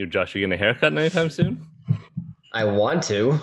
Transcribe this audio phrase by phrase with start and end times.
[0.00, 1.60] You, Josh, you getting a haircut anytime soon?
[2.54, 3.38] I want to.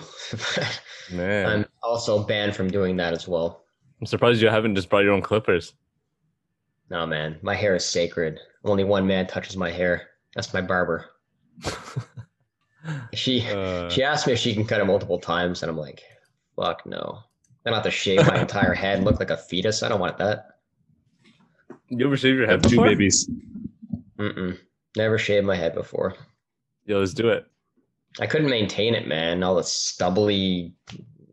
[1.11, 3.65] Man, I'm also banned from doing that as well.
[4.01, 5.73] I'm surprised you haven't just brought your own clippers.
[6.89, 8.39] No, man, my hair is sacred.
[8.63, 10.07] Only one man touches my hair.
[10.33, 11.05] That's my barber.
[13.13, 16.01] She Uh, she asked me if she can cut it multiple times, and I'm like,
[16.55, 17.19] fuck no.
[17.65, 19.83] I don't have to shave my entire head and look like a fetus.
[19.83, 20.45] I don't want that.
[21.89, 22.85] you ever shave your head have two before?
[22.85, 23.29] babies.
[24.17, 24.57] Mm-mm.
[24.95, 26.15] Never shaved my head before.
[26.87, 27.45] Yo, let's do it.
[28.19, 29.43] I couldn't maintain it, man.
[29.43, 30.73] All the stubbly,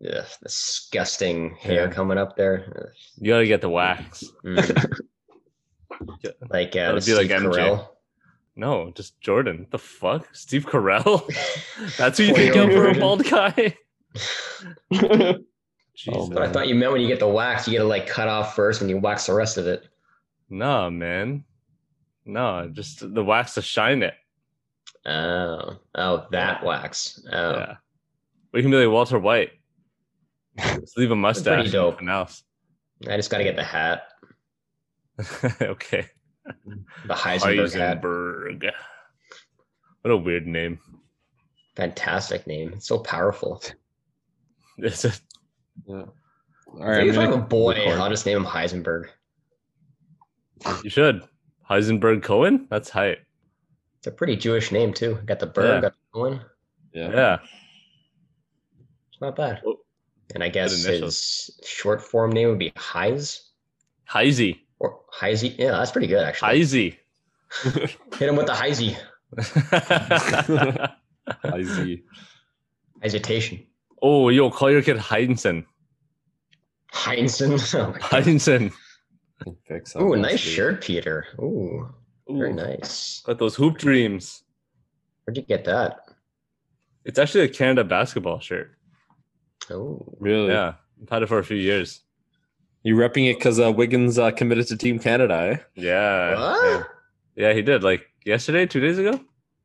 [0.06, 1.90] ugh, disgusting hair Yeah.
[1.90, 2.92] coming up there.
[3.16, 4.24] You gotta get the wax.
[4.44, 5.00] Mm.
[6.50, 7.54] Like uh, That'd the be like Steve MJ.
[7.54, 7.88] Carell.
[8.56, 9.60] No, just Jordan.
[9.60, 10.28] What the fuck?
[10.34, 11.24] Steve Carell?
[11.96, 13.76] That's who you think of for a bald guy?
[14.92, 15.36] Oh,
[15.96, 16.28] Jesus.
[16.30, 18.26] But I thought you meant when you get the wax, you get to like cut
[18.28, 19.88] off first and you wax the rest of it.
[20.50, 21.44] No, man.
[22.26, 24.14] No, just the wax to shine it.
[25.06, 27.22] Oh, oh, that wax.
[27.30, 27.74] Oh, Yeah.
[28.52, 29.50] We can be like Walter White.
[30.58, 31.64] Just leave a mustache.
[31.64, 31.94] and dope.
[31.94, 32.44] nothing else.
[33.08, 34.04] I just got to get the hat,
[35.60, 36.06] okay.
[37.06, 38.74] the Heisenberg hat.
[40.02, 40.78] What a weird name.
[41.74, 42.72] Fantastic name.
[42.74, 43.60] It's so powerful.
[44.78, 45.20] Is it?
[45.86, 45.94] yeah.
[45.96, 46.14] All
[46.80, 47.98] All right, if I'm I have a gonna boy, record.
[48.00, 49.08] I'll just name him Heisenberg.
[50.82, 51.22] You should.
[51.68, 52.66] Heisenberg Cohen?
[52.70, 53.18] That's hype.
[54.04, 55.18] It's a pretty Jewish name too.
[55.24, 55.80] Got the bird, Yeah.
[55.80, 56.44] got the one.
[56.92, 57.10] Yeah.
[57.10, 57.38] Yeah.
[59.10, 59.62] It's not bad.
[59.66, 59.76] Oh,
[60.34, 63.40] And I guess his short form name would be Heise
[64.06, 64.60] Heisey.
[64.78, 65.56] or Heisey.
[65.58, 66.50] Yeah, that's pretty good actually.
[66.60, 66.98] Heisey.
[68.18, 68.94] Hit him with the Heisey.
[71.42, 72.02] I see.
[73.00, 73.66] Hesitation.
[74.02, 75.64] oh, yo, call your kid Heinzen.
[76.92, 77.74] Heinzen.
[77.80, 78.02] Oh my God.
[78.10, 78.70] Heinzen.
[79.66, 81.26] Fix that Ooh, last nice shirt, Peter.
[81.40, 81.88] Ooh,
[82.28, 83.22] very nice.
[83.26, 84.42] Got those hoop dreams.
[85.24, 86.00] Where'd you get that?
[87.04, 88.72] It's actually a Canada basketball shirt.
[89.70, 90.48] Oh, Really?
[90.52, 90.74] Yeah.
[91.02, 92.00] I've had it for a few years.
[92.82, 95.56] You repping it because uh, Wiggins uh, committed to Team Canada, eh?
[95.74, 96.34] Yeah.
[96.38, 96.64] What?
[96.64, 96.82] Yeah.
[97.48, 97.82] Yeah, he did.
[97.82, 99.18] Like yesterday, two days ago.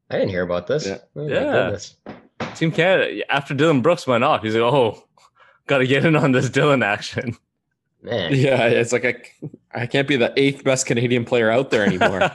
[0.10, 0.88] I didn't hear about this.
[0.88, 0.98] Yeah.
[1.16, 1.44] Oh, Yeah.
[1.52, 1.96] goodness.
[2.56, 3.32] Team Canada.
[3.32, 5.04] After Dillon Brooks went off, he's like, "Oh,
[5.68, 7.38] got to get in on this Dillon action."
[8.02, 9.16] Man, Yeah, it's like I,
[9.74, 12.32] I can't be the eighth best Canadian player out there anymore.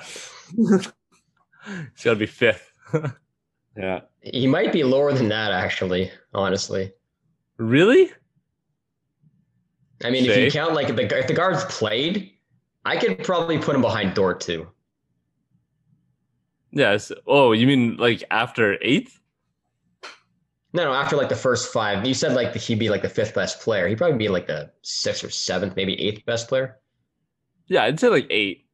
[0.57, 2.71] He's got to be fifth.
[3.77, 4.01] yeah.
[4.21, 6.11] he might be lower than that actually.
[6.33, 6.93] Honestly,
[7.57, 8.13] really?
[10.05, 12.33] I mean, if you count like if the if the guards played,
[12.85, 14.69] I could probably put him behind Dort too.
[16.71, 17.13] Yes.
[17.27, 19.21] Oh, you mean like after eighth?
[20.73, 23.35] No, no, after like the first five, you said like he'd be like the fifth
[23.35, 23.87] best player.
[23.87, 26.79] He'd probably be like the sixth or seventh, maybe eighth best player.
[27.69, 28.67] Yeah, I'd say like eight.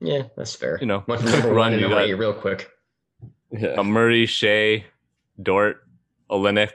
[0.00, 0.78] Yeah, that's fair.
[0.80, 2.70] You know, Went quick number run, one to you got- eight real quick.
[3.50, 3.74] Yeah.
[3.78, 4.84] Uh, Murray, Shai,
[5.42, 5.86] Dort,
[6.30, 6.72] Olynyk.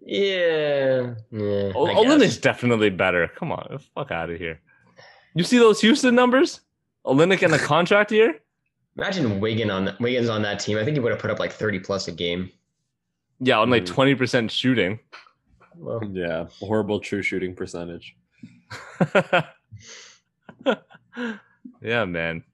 [0.00, 1.72] Yeah, yeah.
[1.74, 3.28] O- I Olynyk's definitely better.
[3.36, 4.60] Come on, fuck out of here.
[5.34, 6.60] You see those Houston numbers?
[7.04, 8.38] Olynyk in the contract year?
[8.96, 10.78] Imagine Wiggin on that, Wiggins on that team.
[10.78, 12.50] I think he would have put up like thirty plus a game.
[13.40, 13.86] Yeah, on like Mm.
[13.88, 14.98] twenty percent shooting.
[15.76, 16.46] Well, Yeah.
[16.58, 18.16] Horrible true shooting percentage.
[21.82, 22.44] yeah, man.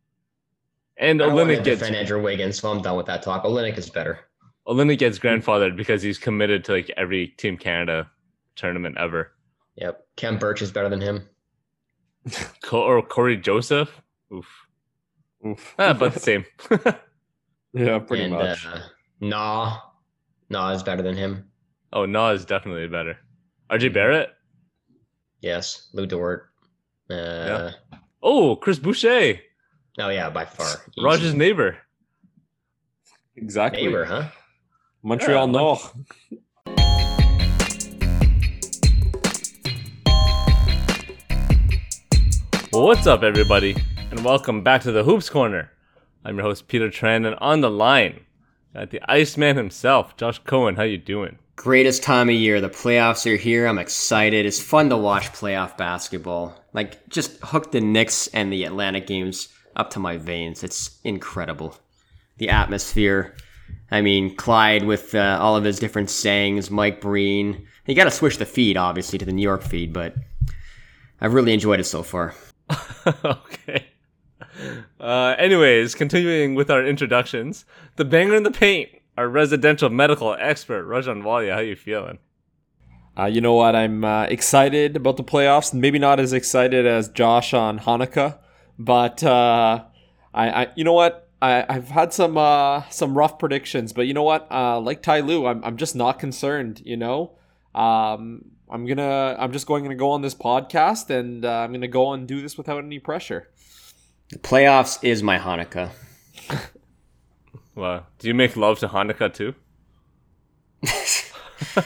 [0.97, 3.23] And I don't want to Olynyk gets defend Andrew Wiggins, so I'm done with that
[3.23, 3.45] talk.
[3.45, 4.21] Olynyk is better.
[4.67, 8.11] Olynyk gets grandfathered because he's committed to like every Team Canada
[8.57, 9.33] tournament ever.
[9.77, 11.29] Yep, Kem Birch is better than him.
[12.73, 14.01] Or Cory Joseph.
[14.33, 14.47] Oof.
[15.47, 15.75] Oof.
[15.79, 16.45] Ah, but the same.
[17.75, 18.67] yeah, pretty and, much.
[18.67, 18.79] Uh,
[19.21, 19.79] nah,
[20.49, 21.51] nah is better than him.
[21.93, 23.19] oh, Nah is definitely better.
[23.71, 24.34] RJ Barrett.
[25.45, 26.49] Yes, Lou Dort.
[27.11, 27.71] Uh, Yeah.
[28.23, 29.41] Oh, Chris Boucher,
[29.99, 30.67] Oh yeah, by far.
[30.67, 31.05] Easy.
[31.05, 31.77] Rogers' neighbor.
[33.37, 33.83] exactly.
[33.83, 34.31] neighbor, huh?
[35.03, 35.79] Montreal Yeah, Nord.
[42.73, 43.77] Well, what's up, everybody,
[44.11, 45.71] and welcome back to the Hoops Corner.
[46.25, 48.25] I'm your host Peter Tran, and on the line,
[48.75, 50.77] got the Iceman himself, Josh Cohen.
[50.77, 51.39] How you doing?
[51.57, 52.61] Greatest time of year.
[52.61, 53.67] The playoffs are here.
[53.67, 54.45] I'm excited.
[54.45, 56.61] It's fun to watch playoff basketball.
[56.73, 60.65] Like, just hook the Knicks and the Atlanta games up to my veins.
[60.65, 61.77] It's incredible.
[62.39, 63.37] The atmosphere.
[63.91, 67.67] I mean, Clyde with uh, all of his different sayings, Mike Breen.
[67.87, 70.17] You got to switch the feed, obviously, to the New York feed, but
[71.21, 72.35] I've really enjoyed it so far.
[73.25, 73.87] okay.
[75.05, 77.67] Uh, anyways, continuing with our introductions,
[77.97, 81.53] the banger in the paint, our residential medical expert, Rajan Walia.
[81.53, 82.19] How you feeling?
[83.15, 83.77] Uh, you know what?
[83.77, 85.75] I'm uh, excited about the playoffs.
[85.75, 88.39] Maybe not as excited as Josh on Hanukkah,
[88.79, 89.85] but uh,
[90.33, 91.29] I, I, you know what?
[91.43, 94.51] I, I've had some uh, some rough predictions, but you know what?
[94.51, 96.81] Uh, like Ty Lue, I'm I'm just not concerned.
[96.83, 97.33] You know,
[97.75, 102.15] um, I'm gonna I'm just going to go on this podcast and I'm gonna go
[102.15, 103.51] and do this without any pressure.
[104.31, 105.91] The playoffs is my Hanukkah.
[107.75, 108.07] Wow.
[108.19, 109.55] Do you make love to Hanukkah too?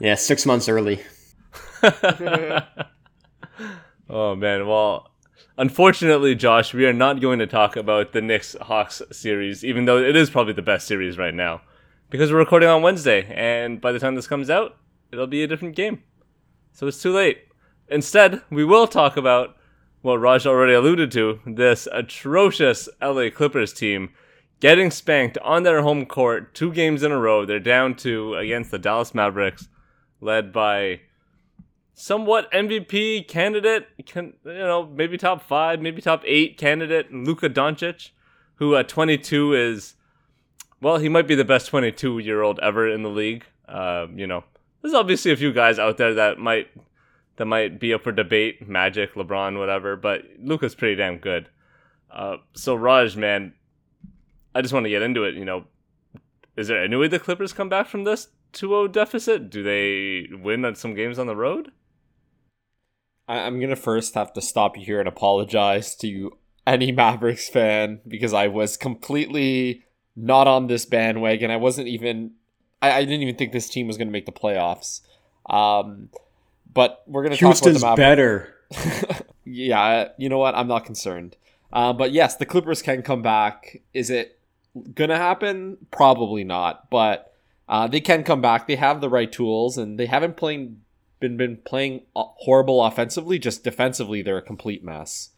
[0.00, 1.00] Yeah, six months early.
[4.10, 5.10] Oh man, well,
[5.56, 9.96] unfortunately, Josh, we are not going to talk about the Knicks Hawks series, even though
[9.96, 11.62] it is probably the best series right now,
[12.10, 14.76] because we're recording on Wednesday, and by the time this comes out,
[15.10, 16.02] it'll be a different game.
[16.72, 17.44] So it's too late.
[17.88, 19.56] Instead, we will talk about
[20.04, 24.10] what Raj already alluded to this atrocious LA Clippers team
[24.60, 27.46] getting spanked on their home court two games in a row.
[27.46, 29.66] They're down to against the Dallas Mavericks,
[30.20, 31.00] led by
[31.94, 38.10] somewhat MVP candidate, can, you know, maybe top five, maybe top eight candidate, Luka Doncic,
[38.56, 39.94] who at 22 is,
[40.82, 43.46] well, he might be the best 22 year old ever in the league.
[43.66, 44.44] Uh, you know,
[44.82, 46.68] there's obviously a few guys out there that might
[47.36, 51.48] that might be up for debate, Magic, LeBron, whatever, but Luka's pretty damn good.
[52.10, 53.54] Uh, so Raj, man,
[54.54, 55.34] I just want to get into it.
[55.34, 55.64] You know,
[56.56, 59.50] is there any way the Clippers come back from this 2-0 deficit?
[59.50, 61.72] Do they win on some games on the road?
[63.26, 66.32] I'm gonna first have to stop you here and apologize to
[66.66, 69.84] any Mavericks fan because I was completely
[70.14, 71.50] not on this bandwagon.
[71.50, 72.32] I wasn't even.
[72.82, 75.00] I, I didn't even think this team was gonna make the playoffs.
[75.48, 76.10] Um,
[76.74, 78.56] but we're gonna Houston's talk about the Mavericks.
[79.10, 79.24] better.
[79.44, 80.54] yeah, you know what?
[80.54, 81.36] I'm not concerned.
[81.72, 83.80] Uh, but yes, the Clippers can come back.
[83.92, 84.38] Is it
[84.94, 85.78] gonna happen?
[85.90, 86.90] Probably not.
[86.90, 87.34] But
[87.68, 88.66] uh, they can come back.
[88.66, 90.82] They have the right tools, and they haven't playing
[91.20, 93.38] been been playing uh, horrible offensively.
[93.38, 95.30] Just defensively, they're a complete mess.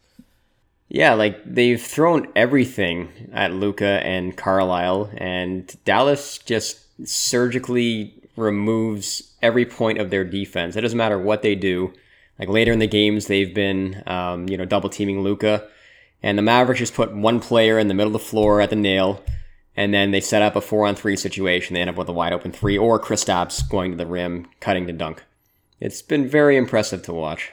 [0.89, 9.65] Yeah, like they've thrown everything at Luka and Carlisle, and Dallas just surgically removes every
[9.65, 10.75] point of their defense.
[10.75, 11.93] It doesn't matter what they do.
[12.39, 15.67] Like later in the games, they've been, um, you know, double teaming Luka,
[16.21, 18.75] and the Mavericks just put one player in the middle of the floor at the
[18.75, 19.23] nail,
[19.75, 21.73] and then they set up a four on three situation.
[21.73, 24.85] They end up with a wide open three, or Kristaps going to the rim, cutting
[24.87, 25.23] to dunk.
[25.79, 27.51] It's been very impressive to watch.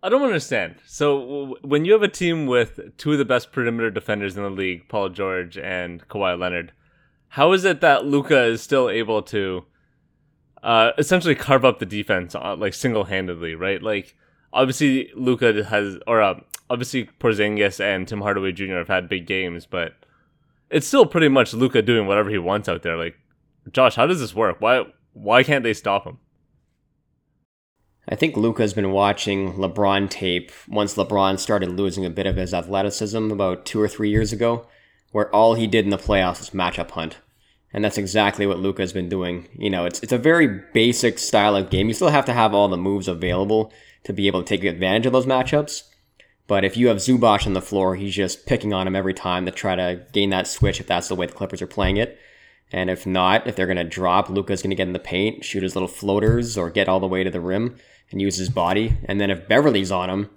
[0.00, 0.76] I don't understand.
[0.86, 4.50] So when you have a team with two of the best perimeter defenders in the
[4.50, 6.72] league, Paul George and Kawhi Leonard,
[7.28, 9.64] how is it that Luka is still able to
[10.62, 13.82] uh, essentially carve up the defense uh, like single handedly, right?
[13.82, 14.16] Like
[14.52, 16.40] obviously Luka has, or uh,
[16.70, 18.78] obviously Porzingis and Tim Hardaway Jr.
[18.78, 19.92] have had big games, but
[20.70, 22.96] it's still pretty much Luka doing whatever he wants out there.
[22.96, 23.16] Like
[23.72, 24.56] Josh, how does this work?
[24.60, 26.18] Why why can't they stop him?
[28.10, 32.54] I think Luka's been watching LeBron tape once LeBron started losing a bit of his
[32.54, 34.66] athleticism about two or three years ago,
[35.12, 37.18] where all he did in the playoffs was matchup hunt.
[37.72, 39.46] And that's exactly what Luka's been doing.
[39.56, 41.88] You know, it's it's a very basic style of game.
[41.88, 43.72] You still have to have all the moves available
[44.04, 45.82] to be able to take advantage of those matchups.
[46.46, 49.44] But if you have Zubac on the floor, he's just picking on him every time
[49.44, 52.18] to try to gain that switch if that's the way the Clippers are playing it.
[52.72, 55.44] And if not, if they're going to drop, Luka's going to get in the paint,
[55.44, 57.76] shoot his little floaters, or get all the way to the rim
[58.10, 58.96] and use his body.
[59.04, 60.30] And then if Beverley's on him,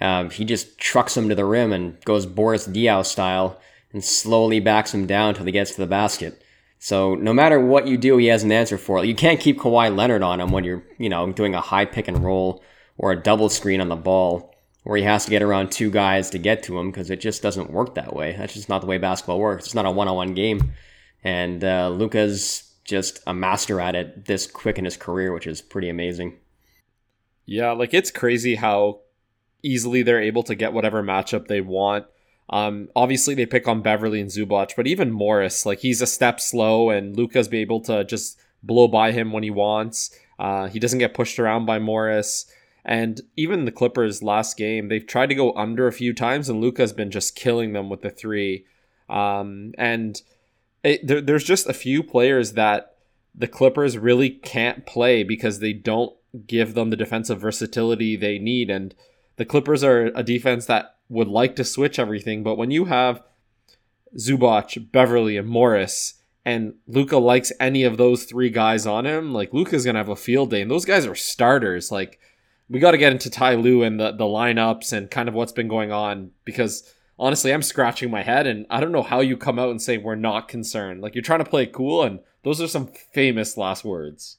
[0.00, 3.60] um, he just trucks him to the rim and goes Boris Diaw style
[3.92, 6.42] and slowly backs him down until he gets to the basket.
[6.78, 9.06] So no matter what you do, he has an answer for it.
[9.06, 12.06] You can't keep Kawhi Leonard on him when you're, you know, doing a high pick
[12.06, 12.62] and roll
[12.96, 16.30] or a double screen on the ball where he has to get around two guys
[16.30, 18.34] to get to him because it just doesn't work that way.
[18.38, 19.66] That's just not the way basketball works.
[19.66, 20.72] It's not a one-on-one game.
[21.24, 25.60] And uh, Luka's just a master at it this quick in his career, which is
[25.60, 26.38] pretty amazing.
[27.44, 29.00] Yeah, like it's crazy how
[29.62, 32.06] easily they're able to get whatever matchup they want.
[32.50, 36.40] Um, obviously they pick on Beverley and Zubac, but even Morris, like he's a step
[36.40, 40.10] slow, and Luka's be able to just blow by him when he wants.
[40.38, 42.46] Uh, he doesn't get pushed around by Morris.
[42.84, 46.60] And even the Clippers last game, they've tried to go under a few times, and
[46.60, 48.64] Luka's been just killing them with the three.
[49.10, 50.20] Um, and
[50.82, 52.96] it, there, there's just a few players that
[53.34, 56.14] the Clippers really can't play because they don't
[56.46, 58.70] give them the defensive versatility they need.
[58.70, 58.94] And
[59.36, 63.22] the Clippers are a defense that would like to switch everything, but when you have
[64.16, 69.52] Zubac, Beverley, and Morris, and Luka likes any of those three guys on him, like
[69.52, 70.62] Luka's gonna have a field day.
[70.62, 71.92] And those guys are starters.
[71.92, 72.18] Like
[72.70, 75.52] we got to get into Ty Lue and the the lineups and kind of what's
[75.52, 79.36] been going on because honestly, I'm scratching my head and I don't know how you
[79.36, 81.02] come out and say we're not concerned.
[81.02, 84.38] Like you're trying to play cool, and those are some famous last words.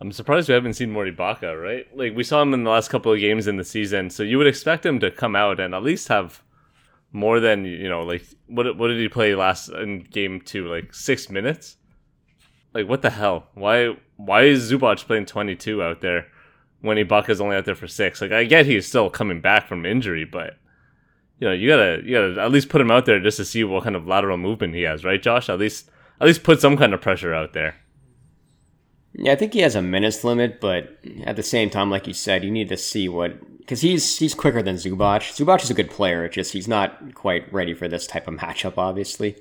[0.00, 1.86] I'm surprised we haven't seen more Ibaka, right?
[1.96, 4.38] Like we saw him in the last couple of games in the season, so you
[4.38, 6.42] would expect him to come out and at least have
[7.12, 10.68] more than you know, like what what did he play last in game two?
[10.68, 11.76] Like six minutes.
[12.74, 13.48] Like what the hell?
[13.54, 16.26] Why why is Zubac playing twenty two out there
[16.80, 18.20] when Ibaka's only out there for six?
[18.20, 20.58] Like I get he's still coming back from injury, but
[21.40, 23.64] you know you gotta you gotta at least put him out there just to see
[23.64, 25.48] what kind of lateral movement he has, right, Josh?
[25.48, 25.90] At least
[26.20, 27.74] at least put some kind of pressure out there.
[29.20, 32.14] Yeah, I think he has a minutes limit, but at the same time, like you
[32.14, 35.34] said, you need to see what because he's he's quicker than Zubac.
[35.34, 36.24] Zubac is a good player.
[36.24, 39.36] It's just he's not quite ready for this type of matchup, obviously.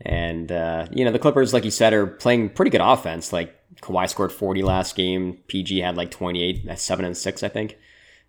[0.00, 3.32] And uh, you know the Clippers, like you said, are playing pretty good offense.
[3.32, 5.38] Like Kawhi scored forty last game.
[5.46, 6.66] PG had like twenty eight.
[6.66, 7.78] That's seven and six, I think.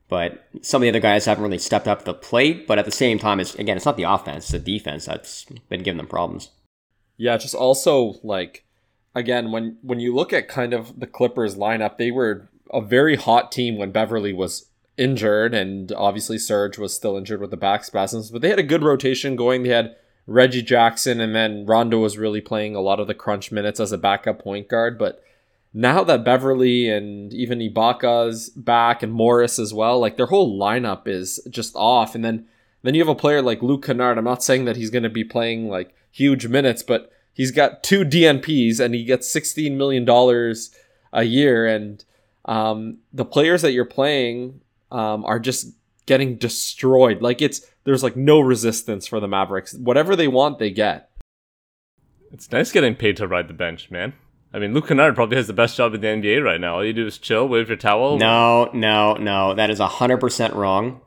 [0.07, 2.67] But some of the other guys haven't really stepped up the plate.
[2.67, 5.45] But at the same time, it's again, it's not the offense, it's the defense that's
[5.67, 6.51] been giving them problems.
[7.17, 8.65] Yeah, just also like
[9.15, 13.15] again when when you look at kind of the Clippers lineup, they were a very
[13.15, 17.83] hot team when Beverley was injured, and obviously Serge was still injured with the back
[17.83, 18.31] spasms.
[18.31, 19.63] But they had a good rotation going.
[19.63, 19.95] They had
[20.27, 23.91] Reggie Jackson, and then Rondo was really playing a lot of the crunch minutes as
[23.91, 24.97] a backup point guard.
[24.97, 25.23] But
[25.73, 31.07] now that Beverley and even Ibaka's back and Morris as well, like their whole lineup
[31.07, 32.15] is just off.
[32.15, 32.47] And then
[32.81, 34.17] then you have a player like Luke Kennard.
[34.17, 37.83] I'm not saying that he's going to be playing like huge minutes, but he's got
[37.83, 40.09] two DNPs and he gets $16 million
[41.13, 41.67] a year.
[41.67, 42.03] And
[42.45, 44.61] um, the players that you're playing
[44.91, 45.75] um, are just
[46.07, 47.21] getting destroyed.
[47.21, 49.75] Like it's, there's like no resistance for the Mavericks.
[49.75, 51.11] Whatever they want, they get.
[52.31, 54.13] It's nice getting paid to ride the bench, man.
[54.53, 56.75] I mean, Luke Kennard probably has the best job in the NBA right now.
[56.75, 58.17] All you do is chill, wave your towel.
[58.17, 59.53] No, no, no.
[59.53, 61.01] That is 100% wrong.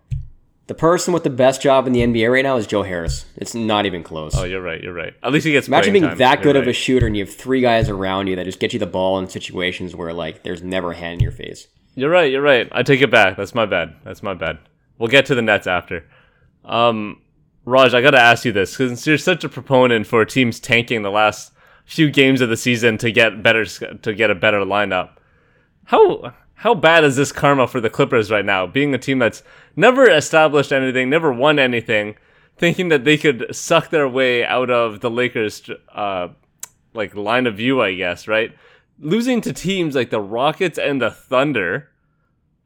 [0.69, 3.25] The person with the best job in the NBA right now is Joe Harris.
[3.37, 4.35] It's not even close.
[4.37, 4.83] Oh, you're right.
[4.83, 5.15] You're right.
[5.23, 5.67] At least he gets.
[5.67, 6.19] Imagine being time.
[6.19, 6.69] that You're good of right.
[6.69, 9.19] a shooter and you have three guys around you that just get you the ball
[9.19, 11.69] in situations where like there's never a hand in your face.
[11.95, 12.31] You're right.
[12.31, 12.69] You're right.
[12.71, 13.39] I take it back.
[13.39, 13.95] That's my bad.
[14.05, 14.59] That's my bad.
[14.99, 16.05] We'll get to the Nets after.
[16.67, 17.23] Um,
[17.65, 21.11] Raj, I gotta ask you this because you're such a proponent for teams tanking the
[21.11, 21.51] last
[21.87, 25.13] few games of the season to get better to get a better lineup.
[25.85, 28.67] How how bad is this karma for the Clippers right now?
[28.67, 29.43] Being a team that's
[29.79, 32.17] never established anything, never won anything,
[32.57, 36.29] thinking that they could suck their way out of the Lakers, uh,
[36.95, 38.53] like line of view, I guess, right?
[38.99, 41.91] Losing to teams like the Rockets and the Thunder,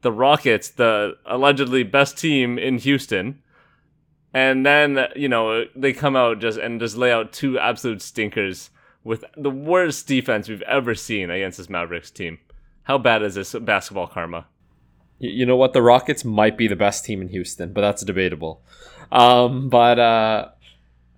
[0.01, 3.43] the Rockets, the allegedly best team in Houston,
[4.33, 8.71] and then you know they come out just and just lay out two absolute stinkers
[9.03, 12.39] with the worst defense we've ever seen against this Mavericks team.
[12.83, 14.47] How bad is this basketball karma?
[15.23, 15.73] You know what?
[15.73, 18.61] The Rockets might be the best team in Houston, but that's debatable.
[19.11, 20.49] Um, but uh,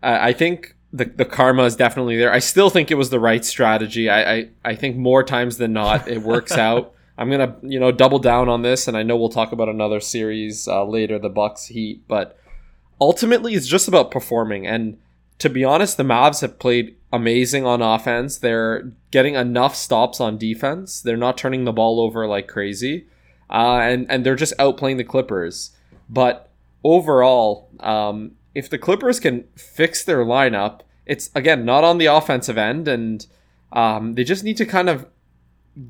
[0.03, 2.31] I I think the, the karma is definitely there.
[2.31, 4.09] I still think it was the right strategy.
[4.09, 6.93] I, I, I think more times than not it works out.
[7.17, 9.99] I'm gonna you know double down on this, and I know we'll talk about another
[9.99, 12.03] series uh, later, the Bucks Heat.
[12.07, 12.37] But
[12.99, 14.67] ultimately, it's just about performing.
[14.67, 14.97] And
[15.39, 18.37] to be honest, the Mavs have played amazing on offense.
[18.37, 21.01] They're getting enough stops on defense.
[21.01, 23.07] They're not turning the ball over like crazy,
[23.49, 25.71] uh, and and they're just outplaying the Clippers.
[26.09, 26.49] But
[26.83, 32.57] overall, um, if the Clippers can fix their lineup, it's again not on the offensive
[32.57, 33.25] end, and
[33.71, 35.07] um, they just need to kind of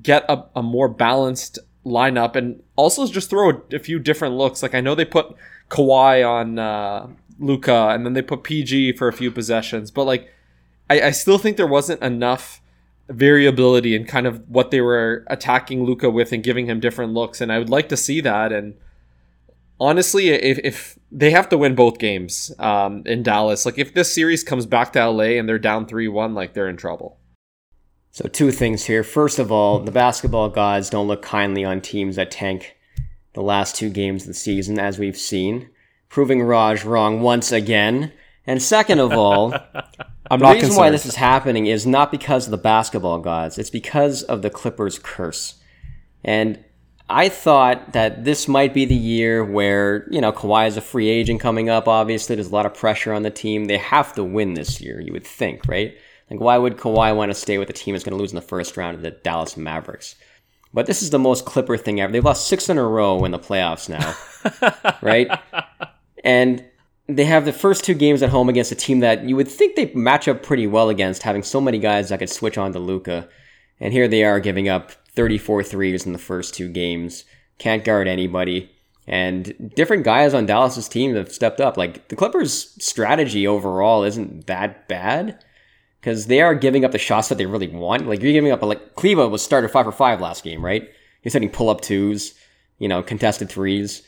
[0.01, 4.63] get a, a more balanced lineup and also just throw a, few different looks.
[4.63, 5.35] Like I know they put
[5.69, 7.07] Kawhi on uh,
[7.39, 10.31] Luka, and then they put PG for a few possessions, but like
[10.89, 12.61] I, I still think there wasn't enough
[13.09, 17.41] variability and kind of what they were attacking Luka with and giving him different looks,
[17.41, 18.51] and I would like to see that.
[18.51, 18.75] And
[19.79, 24.13] honestly, if, if they have to win both games um, in Dallas, like if this
[24.13, 27.17] series comes back to LA and they're down three one, like they're in trouble.
[28.11, 29.03] So two things here.
[29.03, 32.77] First of all, the basketball gods don't look kindly on teams that tank
[33.33, 35.69] the last two games of the season, as we've seen,
[36.07, 38.13] proving Raj wrong once again.
[38.47, 39.53] And second of all,
[40.31, 40.77] I'm the reason concerned.
[40.77, 43.57] why this is happening is not because of the basketball gods.
[43.57, 45.55] It's because of the Clippers' curse.
[46.23, 46.63] And
[47.09, 51.07] I thought that this might be the year where, you know, Kawhi is a free
[51.07, 52.35] agent coming up, obviously.
[52.35, 53.65] There's a lot of pressure on the team.
[53.65, 55.95] They have to win this year, you would think, right?
[56.31, 58.35] Like, why would Kawhi want to stay with a team that's going to lose in
[58.35, 60.15] the first round of the Dallas Mavericks?
[60.73, 62.11] But this is the most Clipper thing ever.
[62.11, 65.29] They've lost six in a row in the playoffs now, right?
[66.23, 66.65] And
[67.07, 69.75] they have the first two games at home against a team that you would think
[69.75, 72.79] they match up pretty well against, having so many guys that could switch on to
[72.79, 73.27] Luka.
[73.79, 77.25] And here they are giving up 34 threes in the first two games.
[77.57, 78.71] Can't guard anybody.
[79.07, 81.77] And different guys on Dallas's team have stepped up.
[81.77, 85.43] Like the Clippers' strategy overall isn't that bad
[86.01, 88.07] because they are giving up the shots that they really want.
[88.07, 90.89] Like you're giving up, like Kleber was started five for five last game, right?
[91.21, 92.33] He's hitting pull up twos,
[92.79, 94.01] you know, contested threes.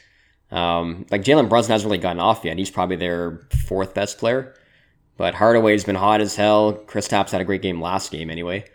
[0.51, 2.57] Um, like Jalen Brunson hasn't really gotten off yet.
[2.57, 4.53] He's probably their fourth best player.
[5.17, 6.73] But Hardaway's been hot as hell.
[6.73, 8.65] Kristaps had a great game last game anyway.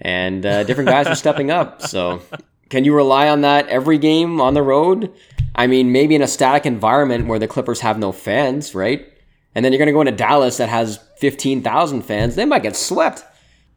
[0.00, 1.82] And uh, different guys are stepping up.
[1.88, 2.22] So
[2.68, 5.12] can you rely on that every game on the road?
[5.54, 9.12] I mean, maybe in a static environment where the Clippers have no fans, right?
[9.54, 12.36] And then you're going to go into Dallas that has 15,000 fans.
[12.36, 13.24] They might get swept.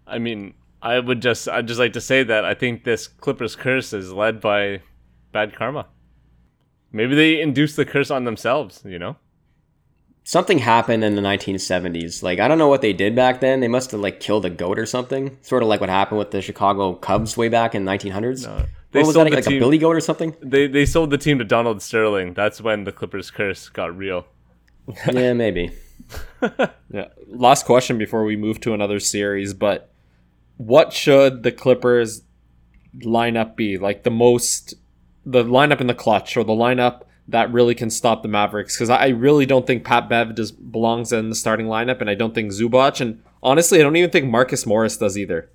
[0.06, 3.56] I mean, I would just I'd just like to say that I think this Clippers
[3.56, 4.82] curse is led by
[5.32, 5.88] bad karma.
[6.92, 9.16] Maybe they induced the curse on themselves, you know?
[10.24, 12.22] Something happened in the 1970s.
[12.22, 13.60] Like I don't know what they did back then.
[13.60, 15.38] They must have like killed a goat or something.
[15.42, 18.46] Sort of like what happened with the Chicago Cubs way back in the 1900s.
[18.46, 18.66] No.
[18.92, 20.36] They what was sold that the like a team- billy goat or something?
[20.42, 22.34] They they sold the team to Donald Sterling.
[22.34, 24.28] That's when the Clippers curse got real.
[25.12, 25.72] yeah, maybe.
[26.92, 27.08] Yeah.
[27.28, 29.92] Last question before we move to another series, but
[30.58, 32.24] what should the Clippers
[32.98, 33.78] lineup be?
[33.78, 34.74] Like the most
[35.26, 38.90] the lineup in the clutch or the lineup that really can stop the Mavericks because
[38.90, 42.16] I I really don't think Pat Bev does belongs in the starting lineup, and I
[42.16, 45.50] don't think Zubac, and honestly, I don't even think Marcus Morris does either.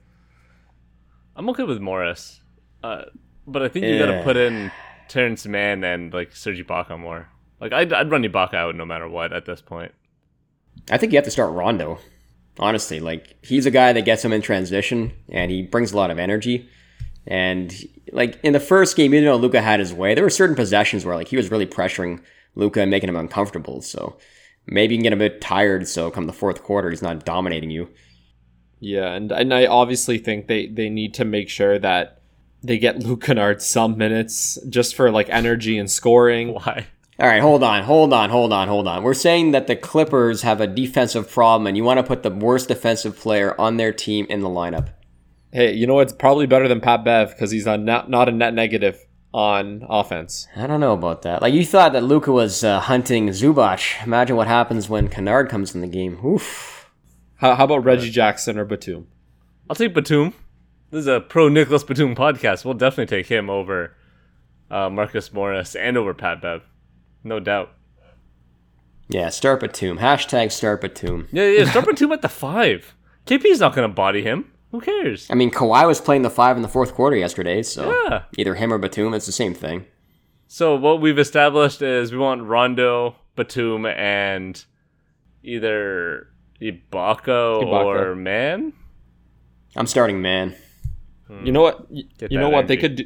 [1.35, 2.41] I'm okay with Morris,
[2.83, 3.03] uh,
[3.47, 4.73] but I think you got to put in
[5.09, 7.29] Terance Mann and like Sergi Ibaka more.
[7.61, 9.93] Like I'd, I'd run Ibaka out no matter what at this point.
[10.91, 11.99] I think you have to start Rondo.
[12.59, 16.11] Honestly, like he's a guy that gets him in transition and he brings a lot
[16.11, 16.69] of energy.
[17.27, 17.75] And
[18.13, 21.05] like in the first game, even though Luka had his way, there were certain possessions
[21.05, 22.23] where like he was really pressuring
[22.55, 23.83] Luka and making him uncomfortable.
[23.83, 24.17] So
[24.67, 25.89] maybe you can get a bit tired.
[25.89, 27.89] So come the fourth quarter, he's not dominating you.
[28.79, 32.21] Yeah, and and I obviously think they they need to make sure that
[32.63, 36.55] they get Luke Kennard some minutes just for like energy and scoring.
[36.55, 36.87] Why?
[37.19, 39.03] All right, hold on, hold on, hold on, hold on.
[39.03, 42.31] We're saying that the Clippers have a defensive problem, and you want to put the
[42.31, 44.91] worst defensive player on their team in the lineup.
[45.53, 48.33] Hey, you know what's probably better than Pat Bev because he's a not, not a
[48.33, 50.49] net negative on offense.
[50.57, 51.43] I don't know about that.
[51.43, 54.05] Like you thought that Luka was uh, hunting Zubac.
[54.05, 56.25] Imagine what happens when Kennard comes in the game.
[56.25, 56.91] Oof.
[57.37, 59.07] How, how about Reggie Jackson or Batum?
[59.69, 60.33] I'll take Batum.
[60.91, 62.65] This is a pro Nicholas Batum podcast.
[62.65, 63.95] We'll definitely take him over
[64.71, 66.63] uh, Marcus Morris and over Pat Bev,
[67.23, 67.73] no doubt.
[69.09, 69.99] Yeah, start Batum.
[69.99, 71.29] Hashtag start Batum.
[71.31, 71.71] Yeah, yeah.
[71.71, 72.95] Start Batum at the five.
[73.27, 74.51] KP's not gonna body him.
[74.77, 75.27] Who cares?
[75.31, 78.25] I mean, Kawhi was playing the five in the fourth quarter yesterday, so Yeah.
[78.37, 79.87] either him or Batum, it's the same thing.
[80.49, 84.63] So what we've established is we want Rondo, Batum, and
[85.43, 86.29] either
[86.61, 87.85] Ibaka, Ibaka.
[87.85, 88.75] or Mann.
[89.77, 90.55] I'm starting man.
[91.27, 91.47] Hmm.
[91.47, 91.91] You know what?
[92.19, 93.05] Get you know that what they could do.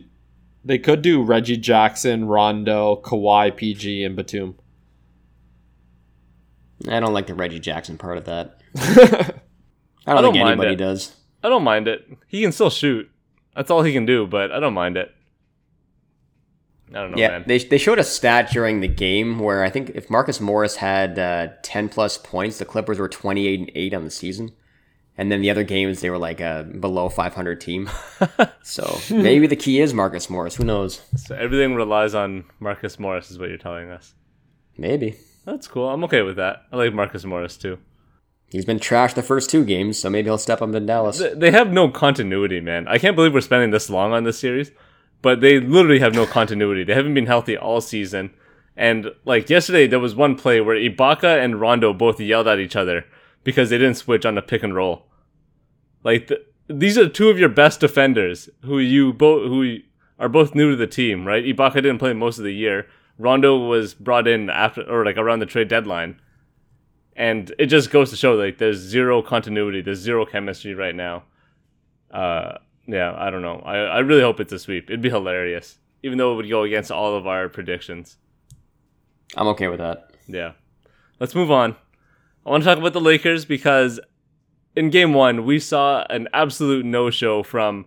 [0.65, 4.57] They could do Reggie Jackson, Rondo, Kawhi, PG, and Batum.
[6.89, 8.61] I don't like the Reggie Jackson part of that.
[8.77, 8.81] I
[10.07, 10.77] I don't, don't think anybody it.
[10.77, 11.15] does.
[11.43, 12.07] I don't mind it.
[12.27, 13.11] He can still shoot.
[13.55, 15.15] That's all he can do, but I don't mind it.
[16.91, 17.45] I don't know, yeah, man.
[17.47, 21.19] they, they showed a stat during the game where I think if Marcus Morris had
[21.19, 24.51] uh, 10 plus points, the Clippers were 28 and 8 on the season.
[25.17, 27.91] And then the other games, they were like a below 500 team.
[28.63, 30.57] so maybe the key is Marcus Morris.
[30.57, 31.03] Who knows?
[31.17, 34.15] so everything relies on Marcus Morris, is what you're telling us.
[34.79, 35.17] Maybe.
[35.45, 35.91] That's cool.
[35.91, 36.65] I'm okay with that.
[36.73, 37.79] I like Marcus Morris too.
[38.51, 41.23] He's been trashed the first two games, so maybe he'll step up in Dallas.
[41.35, 42.89] They have no continuity, man.
[42.89, 44.73] I can't believe we're spending this long on this series,
[45.23, 46.83] but they literally have no continuity.
[46.83, 48.31] They haven't been healthy all season.
[48.77, 52.75] And like yesterday, there was one play where Ibaka and Rondo both yelled at each
[52.75, 53.05] other
[53.45, 55.07] because they didn't switch on the pick and roll.
[56.03, 59.79] Like th- these are two of your best defenders who you both who
[60.19, 61.45] are both new to the team, right?
[61.45, 62.87] Ibaka didn't play most of the year.
[63.19, 66.21] Rondo was brought in after or like around the trade deadline.
[67.21, 71.25] And it just goes to show like there's zero continuity, there's zero chemistry right now.
[72.11, 72.55] Uh
[72.87, 73.61] yeah, I don't know.
[73.65, 74.85] I, I really hope it's a sweep.
[74.89, 75.79] It'd be hilarious.
[76.03, 78.17] Even though it would go against all of our predictions.
[79.37, 80.13] I'm okay with that.
[80.27, 80.53] Yeah.
[81.21, 81.77] Let's move on.
[82.47, 84.01] I want to talk about the Lakers because
[84.75, 87.85] in game one, we saw an absolute no show from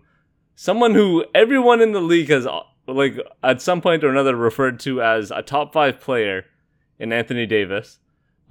[0.55, 2.47] someone who everyone in the league has,
[2.87, 6.45] like, at some point or another referred to as a top five player
[6.99, 7.99] in Anthony Davis.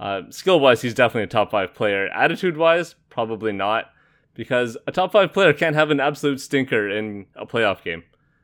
[0.03, 2.07] Uh, skill wise, he's definitely a top five player.
[2.07, 3.85] Attitude wise, probably not,
[4.33, 8.03] because a top five player can't have an absolute stinker in a playoff game.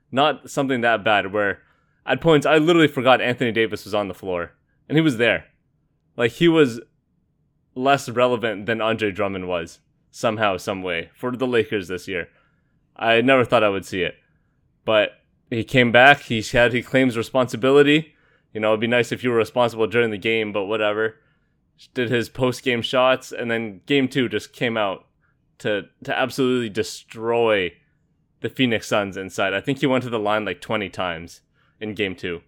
[0.09, 1.59] Not something that bad where
[2.05, 4.53] at points I literally forgot Anthony Davis was on the floor
[4.87, 5.47] and he was there.
[6.15, 6.79] Like he was
[7.75, 9.79] less relevant than Andre Drummond was
[10.11, 12.29] somehow, some way for the Lakers this year.
[12.95, 14.15] I never thought I would see it,
[14.85, 15.11] but
[15.49, 16.21] he came back.
[16.21, 18.15] He had he claims responsibility.
[18.53, 21.15] You know, it'd be nice if you were responsible during the game, but whatever.
[21.93, 25.05] Did his post game shots, and then game two just came out
[25.59, 27.73] to to absolutely destroy
[28.41, 29.53] the Phoenix Suns inside.
[29.53, 31.41] I think he went to the line like twenty times
[31.79, 32.41] in game two.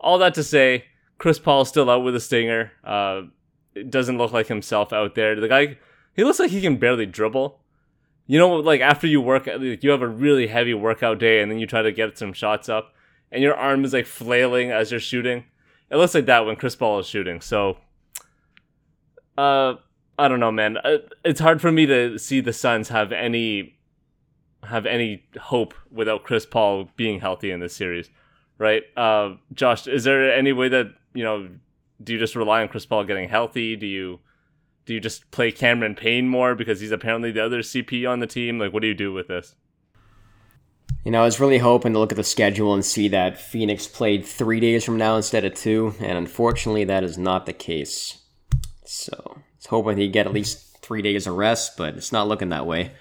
[0.00, 0.84] all that to say,
[1.18, 2.72] Chris Paul's still out with a stinger.
[2.84, 3.22] Uh,
[3.74, 5.38] it doesn't look like himself out there.
[5.38, 5.78] The guy,
[6.14, 7.60] he looks like he can barely dribble.
[8.26, 11.50] You know, like after you work, like you have a really heavy workout day, and
[11.50, 12.94] then you try to get some shots up,
[13.32, 15.44] and your arm is like flailing as you're shooting.
[15.90, 17.40] It looks like that when Chris Paul is shooting.
[17.40, 17.76] So,
[19.36, 19.74] uh,
[20.18, 20.78] I don't know, man.
[20.78, 23.76] Uh, It's hard for me to see the Suns have any
[24.64, 28.08] have any hope without Chris Paul being healthy in this series,
[28.56, 28.82] right?
[28.96, 31.48] Uh, Josh, is there any way that you know?
[32.02, 33.76] Do you just rely on Chris Paul getting healthy?
[33.76, 34.20] Do you
[34.86, 38.26] do you just play Cameron Payne more because he's apparently the other CP on the
[38.26, 38.58] team?
[38.58, 39.54] Like, what do you do with this?
[41.04, 43.86] You know, I was really hoping to look at the schedule and see that Phoenix
[43.86, 48.23] played three days from now instead of two, and unfortunately, that is not the case.
[48.96, 52.28] So, I was hoping he'd get at least three days of rest, but it's not
[52.28, 52.92] looking that way.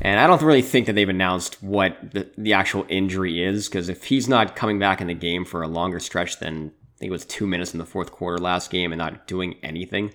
[0.00, 3.88] And I don't really think that they've announced what the, the actual injury is, because
[3.88, 7.08] if he's not coming back in the game for a longer stretch than I think
[7.08, 10.14] it was two minutes in the fourth quarter last game and not doing anything,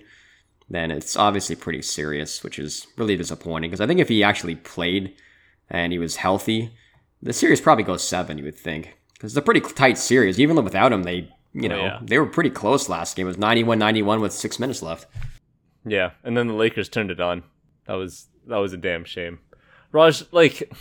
[0.70, 3.70] then it's obviously pretty serious, which is really disappointing.
[3.70, 5.14] Because I think if he actually played
[5.68, 6.70] and he was healthy,
[7.20, 8.38] the series probably goes seven.
[8.38, 10.40] You would think because it's a pretty tight series.
[10.40, 11.30] Even without him, they
[11.62, 11.98] you oh, know yeah.
[12.02, 13.26] they were pretty close last game.
[13.26, 15.06] It was 91-91 with six minutes left.
[15.84, 17.42] Yeah, and then the Lakers turned it on.
[17.86, 19.40] That was that was a damn shame.
[19.92, 20.72] Raj, like,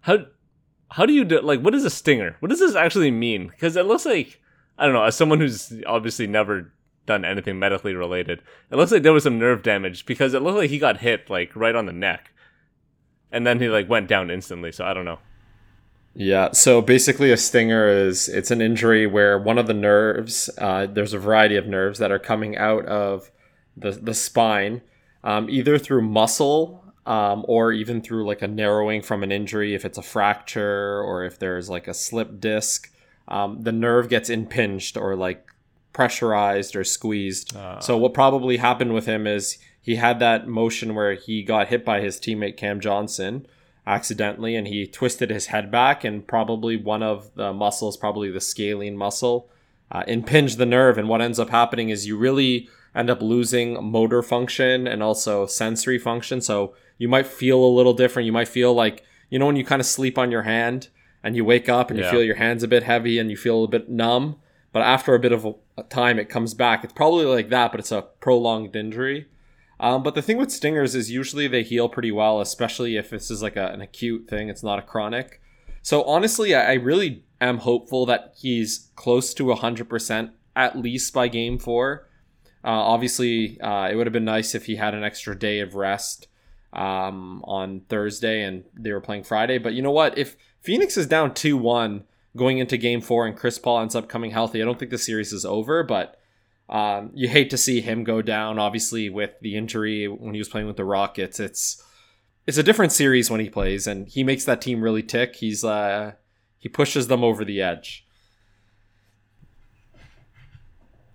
[0.00, 0.26] how
[0.90, 1.40] how do you do?
[1.40, 2.36] Like, what is a stinger?
[2.40, 3.48] What does this actually mean?
[3.48, 4.40] Because it looks like
[4.78, 5.04] I don't know.
[5.04, 6.72] As someone who's obviously never
[7.06, 10.58] done anything medically related, it looks like there was some nerve damage because it looked
[10.58, 12.32] like he got hit like right on the neck,
[13.30, 14.72] and then he like went down instantly.
[14.72, 15.18] So I don't know.
[16.18, 20.86] Yeah, so basically, a stinger is it's an injury where one of the nerves, uh,
[20.86, 23.30] there's a variety of nerves that are coming out of
[23.76, 24.80] the the spine,
[25.22, 29.84] um, either through muscle um, or even through like a narrowing from an injury, if
[29.84, 32.90] it's a fracture or if there's like a slip disc,
[33.28, 35.46] um, the nerve gets impinged or like
[35.92, 37.54] pressurized or squeezed.
[37.80, 41.84] So what probably happened with him is he had that motion where he got hit
[41.84, 43.46] by his teammate Cam Johnson
[43.86, 48.40] accidentally and he twisted his head back and probably one of the muscles probably the
[48.40, 49.48] scalene muscle
[49.90, 50.98] uh, impinged the nerve.
[50.98, 55.46] And what ends up happening is you really end up losing motor function and also
[55.46, 56.40] sensory function.
[56.40, 58.26] So you might feel a little different.
[58.26, 60.88] You might feel like you know when you kind of sleep on your hand
[61.22, 63.64] and you wake up and you feel your hands a bit heavy and you feel
[63.64, 64.36] a bit numb
[64.72, 65.44] but after a bit of
[65.76, 66.84] a time it comes back.
[66.84, 69.26] It's probably like that but it's a prolonged injury
[69.78, 73.30] um, but the thing with stingers is usually they heal pretty well, especially if this
[73.30, 74.48] is like a, an acute thing.
[74.48, 75.40] It's not a chronic.
[75.82, 81.28] So honestly, I, I really am hopeful that he's close to 100% at least by
[81.28, 82.08] game four.
[82.64, 85.74] Uh, obviously, uh, it would have been nice if he had an extra day of
[85.74, 86.26] rest
[86.72, 89.58] um, on Thursday and they were playing Friday.
[89.58, 90.16] But you know what?
[90.16, 92.04] If Phoenix is down 2 1
[92.36, 94.98] going into game four and Chris Paul ends up coming healthy, I don't think the
[94.98, 96.15] series is over, but
[96.68, 98.58] um, you hate to see him go down.
[98.58, 101.82] Obviously, with the injury when he was playing with the Rockets, it's
[102.46, 105.36] it's a different series when he plays, and he makes that team really tick.
[105.36, 106.12] He's uh,
[106.58, 108.04] he pushes them over the edge.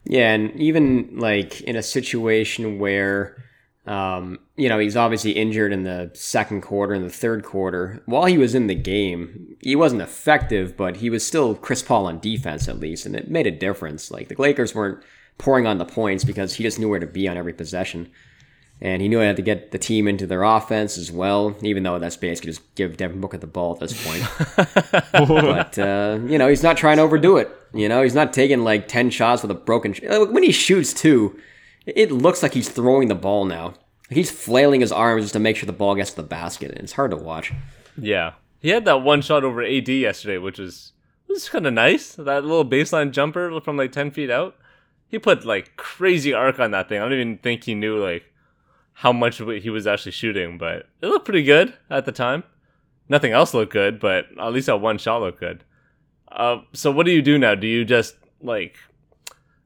[0.05, 3.43] Yeah, and even like in a situation where,
[3.85, 8.01] um, you know, he's obviously injured in the second quarter and the third quarter.
[8.05, 12.07] While he was in the game, he wasn't effective, but he was still Chris Paul
[12.07, 14.09] on defense at least, and it made a difference.
[14.09, 15.03] Like the Lakers weren't
[15.41, 18.11] pouring on the points because he just knew where to be on every possession.
[18.79, 21.83] And he knew he had to get the team into their offense as well, even
[21.83, 24.23] though that's basically just give Devin Booker the ball at this point.
[25.11, 27.49] but, uh, you know, he's not trying to overdo it.
[27.73, 29.93] You know, he's not taking like 10 shots with a broken.
[29.93, 31.39] Sh- when he shoots, too,
[31.85, 33.73] it looks like he's throwing the ball now.
[34.09, 36.71] He's flailing his arms just to make sure the ball gets to the basket.
[36.71, 37.53] And it's hard to watch.
[37.97, 40.91] Yeah, he had that one shot over AD yesterday, which was
[41.27, 42.15] was kind of nice.
[42.15, 44.55] That little baseline jumper from like ten feet out.
[45.11, 47.01] He put like crazy arc on that thing.
[47.01, 48.23] I don't even think he knew like
[48.93, 52.43] how much he was actually shooting, but it looked pretty good at the time.
[53.09, 55.65] Nothing else looked good, but at least that one shot looked good.
[56.31, 57.55] Uh, so what do you do now?
[57.55, 58.77] Do you just like?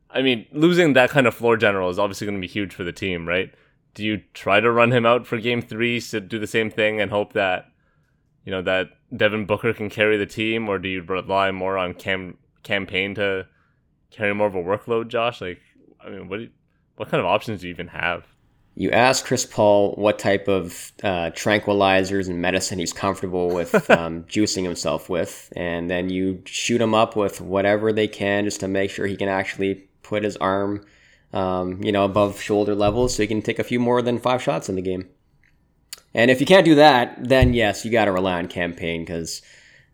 [0.10, 2.84] I mean, losing that kind of floor general is obviously going to be huge for
[2.84, 3.54] the team, right?
[3.94, 7.00] Do you try to run him out for game three to do the same thing
[7.00, 7.68] and hope that
[8.46, 11.94] you know that Devin Booker can carry the team, or do you rely more on
[11.94, 13.46] Cam campaign to
[14.16, 15.08] carry more of a workload?
[15.08, 15.62] Josh, like,
[16.04, 16.50] I mean, what you,
[16.96, 18.26] what kind of options do you even have?
[18.78, 24.24] You ask Chris Paul what type of uh, tranquilizers and medicine he's comfortable with um,
[24.24, 28.68] juicing himself with, and then you shoot him up with whatever they can just to
[28.68, 30.86] make sure he can actually put his arm,
[31.32, 34.42] um, you know, above shoulder level, so he can take a few more than five
[34.42, 35.08] shots in the game.
[36.14, 39.02] And if you can't do that, then yes, you got to rely on Cam Payne
[39.02, 39.42] because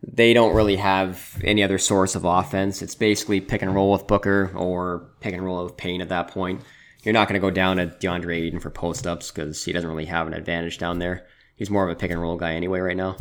[0.02, 2.82] they don't really have any other source of offense.
[2.82, 6.28] It's basically pick and roll with Booker or pick and roll with pain at that
[6.28, 6.62] point.
[7.02, 9.88] You're not going to go down to DeAndre Ayton for post ups because he doesn't
[9.88, 11.26] really have an advantage down there.
[11.56, 13.16] He's more of a pick and roll guy anyway right now.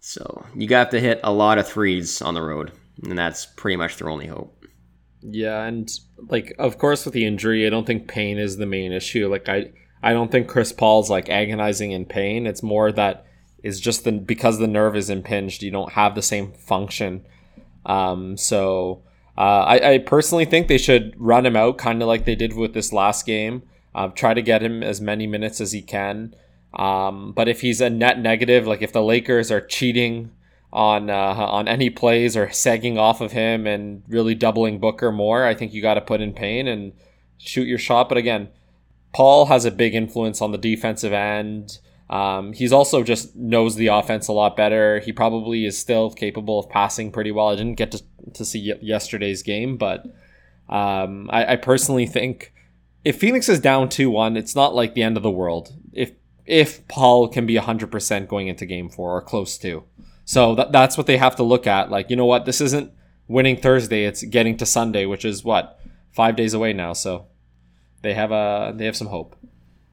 [0.00, 2.72] So you got to hit a lot of threes on the road,
[3.04, 4.64] and that's pretty much their only hope.
[5.20, 5.88] Yeah, and
[6.28, 9.28] like of course with the injury, I don't think Payne is the main issue.
[9.28, 12.48] Like I I don't think Chris Paul's like agonizing in pain.
[12.48, 13.26] It's more that
[13.62, 17.24] is just the because the nerve is impinged, you don't have the same function.
[17.86, 19.02] Um, so
[19.36, 22.54] uh, I, I, personally think they should run him out, kind of like they did
[22.54, 23.62] with this last game.
[23.94, 26.34] Uh, try to get him as many minutes as he can.
[26.74, 30.30] Um, but if he's a net negative, like if the Lakers are cheating
[30.72, 35.44] on uh, on any plays or sagging off of him and really doubling Booker more,
[35.44, 36.92] I think you got to put in Payne and
[37.38, 38.08] shoot your shot.
[38.08, 38.48] But again,
[39.12, 41.78] Paul has a big influence on the defensive end.
[42.12, 45.00] Um, he's also just knows the offense a lot better.
[45.00, 47.48] He probably is still capable of passing pretty well.
[47.48, 48.02] I didn't get to,
[48.34, 50.04] to see yesterday's game, but
[50.68, 52.52] um, I, I, personally think
[53.02, 55.72] if Phoenix is down 2 1, it's not like the end of the world.
[55.94, 56.12] If
[56.44, 59.84] if Paul can be 100% going into game four or close to.
[60.26, 61.90] So that, that's what they have to look at.
[61.90, 62.44] Like, you know what?
[62.44, 62.92] This isn't
[63.26, 65.80] winning Thursday, it's getting to Sunday, which is what?
[66.10, 66.92] Five days away now.
[66.92, 67.26] So
[68.02, 69.34] they have a they have some hope.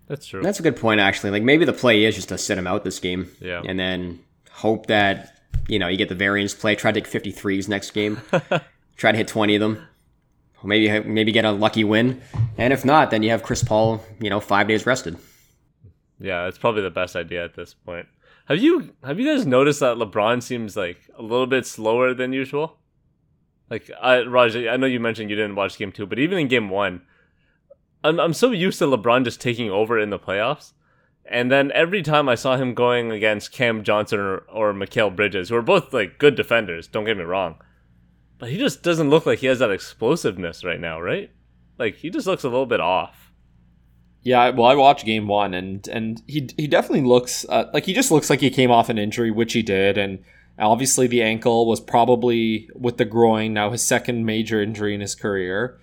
[0.09, 0.41] That's true.
[0.41, 1.29] That's a good point, actually.
[1.29, 3.29] Like maybe the play is just to sit him out this game.
[3.39, 3.61] Yeah.
[3.65, 4.19] And then
[4.49, 6.75] hope that, you know, you get the variance play.
[6.75, 8.19] Try to take 53s next game.
[8.97, 9.87] Try to hit 20 of them.
[10.63, 12.21] Maybe maybe get a lucky win.
[12.57, 15.17] And if not, then you have Chris Paul, you know, five days rested.
[16.19, 18.07] Yeah, that's probably the best idea at this point.
[18.49, 22.33] Have you have you guys noticed that LeBron seems like a little bit slower than
[22.33, 22.77] usual?
[23.69, 26.47] Like I Raj, I know you mentioned you didn't watch game two, but even in
[26.49, 27.03] game one,
[28.03, 30.73] I'm I'm so used to LeBron just taking over in the playoffs.
[31.25, 35.49] And then every time I saw him going against Cam Johnson or, or Mikal Bridges,
[35.49, 37.61] who are both like good defenders, don't get me wrong.
[38.39, 41.29] But he just doesn't look like he has that explosiveness right now, right?
[41.77, 43.31] Like he just looks a little bit off.
[44.21, 47.93] Yeah, well, I watched game one, and and he he definitely looks uh, like he
[47.93, 50.19] just looks like he came off an injury, which he did, and
[50.57, 55.15] obviously the ankle was probably with the groin now his second major injury in his
[55.15, 55.79] career.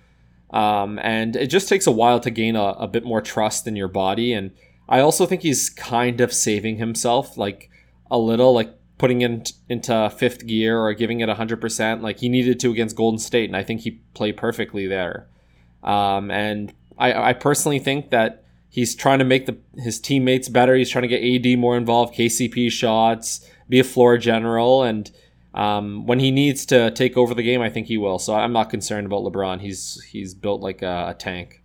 [0.51, 3.75] Um, and it just takes a while to gain a, a bit more trust in
[3.75, 4.33] your body.
[4.33, 4.51] And
[4.87, 7.69] I also think he's kind of saving himself, like
[8.09, 12.59] a little, like putting it into fifth gear or giving it 100%, like he needed
[12.61, 13.49] to against Golden State.
[13.49, 15.27] And I think he played perfectly there.
[15.83, 20.75] Um, and I, I personally think that he's trying to make the his teammates better.
[20.75, 25.11] He's trying to get AD more involved, KCP shots, be a floor general, and
[25.57, 28.19] um, when he needs to take over the game, I think he will.
[28.19, 29.59] So I'm not concerned about LeBron.
[29.59, 31.63] He's he's built like a, a tank.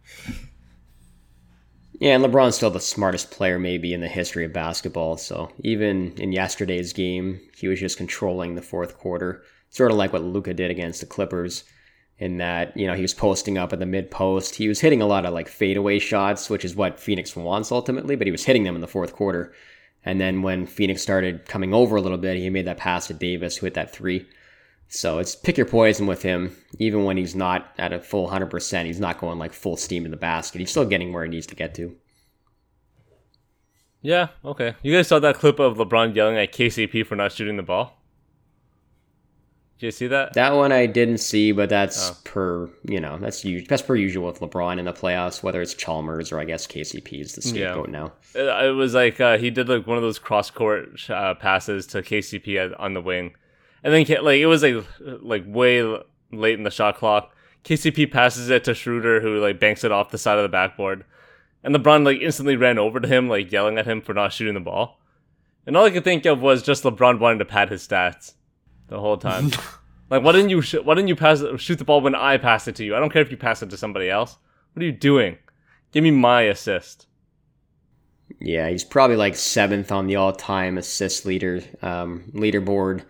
[2.00, 5.18] Yeah, and LeBron's still the smartest player maybe in the history of basketball.
[5.18, 10.14] So even in yesterday's game, he was just controlling the fourth quarter, sort of like
[10.14, 11.64] what Luka did against the Clippers.
[12.18, 14.54] In that, you know, he was posting up at the mid post.
[14.54, 18.16] He was hitting a lot of like fadeaway shots, which is what Phoenix wants ultimately,
[18.16, 19.52] but he was hitting them in the fourth quarter.
[20.04, 23.14] And then when Phoenix started coming over a little bit, he made that pass to
[23.14, 24.26] Davis, who hit that three.
[24.88, 26.56] So it's pick your poison with him.
[26.78, 30.10] Even when he's not at a full 100%, he's not going like full steam in
[30.10, 30.58] the basket.
[30.58, 31.96] He's still getting where he needs to get to.
[34.02, 34.74] Yeah, okay.
[34.82, 38.01] You guys saw that clip of LeBron yelling at KCP for not shooting the ball?
[39.82, 40.34] Did you see that?
[40.34, 42.16] That one I didn't see, but that's oh.
[42.22, 45.42] per you know that's that's per usual with LeBron in the playoffs.
[45.42, 47.92] Whether it's Chalmers or I guess KCP is the scapegoat yeah.
[47.92, 48.12] now.
[48.60, 52.00] It was like uh, he did like one of those cross court uh, passes to
[52.00, 53.34] KCP on the wing,
[53.82, 55.82] and then like it was like like way
[56.30, 57.34] late in the shot clock.
[57.64, 61.04] KCP passes it to Schroeder, who like banks it off the side of the backboard,
[61.64, 64.54] and LeBron like instantly ran over to him, like yelling at him for not shooting
[64.54, 65.00] the ball.
[65.66, 68.34] And all I could think of was just LeBron wanting to pad his stats
[68.92, 69.50] the whole time.
[70.10, 72.68] like, why didn't you sh- why didn't you pass shoot the ball when I passed
[72.68, 72.94] it to you?
[72.94, 74.36] I don't care if you pass it to somebody else.
[74.72, 75.38] What are you doing?
[75.92, 77.06] Give me my assist.
[78.38, 83.02] Yeah, he's probably like seventh on the all-time assist leader um, leaderboard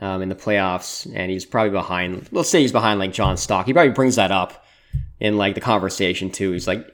[0.00, 2.28] um, in the playoffs, and he's probably behind.
[2.30, 3.66] Let's say he's behind like John Stock.
[3.66, 4.64] He probably brings that up
[5.20, 6.52] in like the conversation too.
[6.52, 6.86] He's like,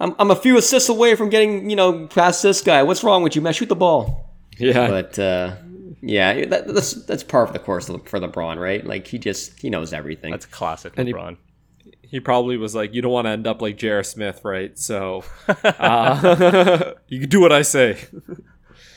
[0.00, 2.82] "I'm I'm a few assists away from getting you know past this guy.
[2.82, 3.52] What's wrong with you, man?
[3.54, 5.56] Shoot the ball." Yeah, but uh,
[6.00, 8.84] yeah, that, that's that's par for the course for LeBron, right?
[8.84, 10.30] Like he just he knows everything.
[10.30, 11.36] That's classic LeBron.
[11.78, 14.02] He, he, probably was like, "You don't want to end up like J.R.
[14.02, 15.24] Smith, right?" So
[15.64, 17.98] uh, you do what I say.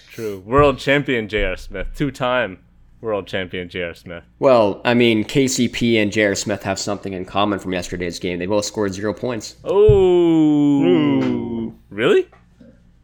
[0.10, 1.56] True, world champion J.R.
[1.56, 2.60] Smith, two-time
[3.02, 3.94] world champion J.R.
[3.94, 4.24] Smith.
[4.40, 6.36] Well, I mean, KCP and J.R.
[6.36, 8.40] Smith have something in common from yesterday's game.
[8.40, 9.56] They both scored zero points.
[9.64, 11.76] Oh, Ooh.
[11.90, 12.28] really?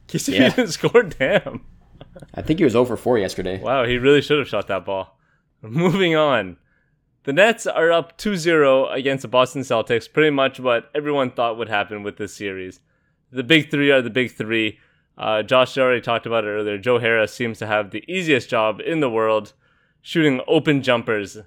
[0.08, 0.50] KCP yeah.
[0.50, 1.04] didn't score.
[1.04, 1.66] Damn.
[2.34, 3.60] I think he was over four yesterday.
[3.60, 5.18] Wow, he really should have shot that ball.
[5.62, 6.58] moving on.
[7.24, 11.68] The Nets are up 2-0 against the Boston Celtics, pretty much what everyone thought would
[11.68, 12.80] happen with this series.
[13.32, 14.80] The big three are the big three.
[15.18, 16.78] Uh, Josh already talked about it earlier.
[16.78, 19.54] Joe Harris seems to have the easiest job in the world,
[20.02, 21.38] shooting open jumpers,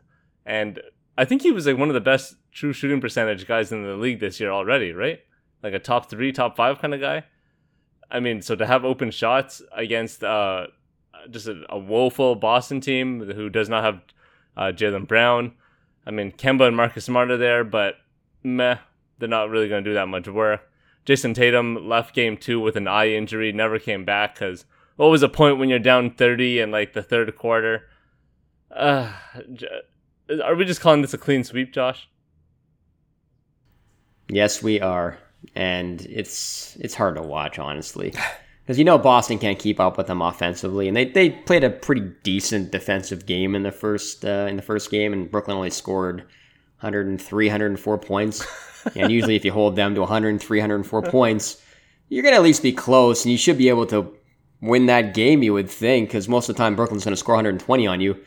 [0.44, 0.80] and
[1.16, 3.94] I think he was like one of the best true shooting percentage guys in the
[3.94, 5.20] league this year already, right?
[5.62, 7.24] Like a top three, top five kind of guy.
[8.10, 10.66] I mean, so to have open shots against uh,
[11.30, 14.00] just a, a woeful Boston team who does not have
[14.56, 15.52] uh, Jaylen Brown,
[16.06, 17.96] I mean, Kemba and Marcus Smart are there, but
[18.42, 18.78] meh,
[19.18, 20.68] they're not really going to do that much work.
[21.06, 24.64] Jayson Tatum left game two with an eye injury, never came back because
[24.96, 27.88] what was the point when you're down 30 in like the third quarter?
[28.70, 29.12] Uh,
[30.44, 32.08] are we just calling this a clean sweep, Josh?
[34.28, 35.18] Yes, we are,
[35.54, 38.14] and it's it's hard to watch, honestly,
[38.62, 41.70] because you know Boston can't keep up with them offensively, and they, they played a
[41.70, 45.70] pretty decent defensive game in the first uh, in the first game, and Brooklyn only
[45.70, 46.20] scored
[46.80, 48.46] 103, 104 points,
[48.96, 51.62] and usually if you hold them to 103, 104 points,
[52.08, 54.12] you're gonna at least be close, and you should be able to
[54.60, 55.42] win that game.
[55.42, 58.18] You would think, because most of the time Brooklyn's gonna score 120 on you.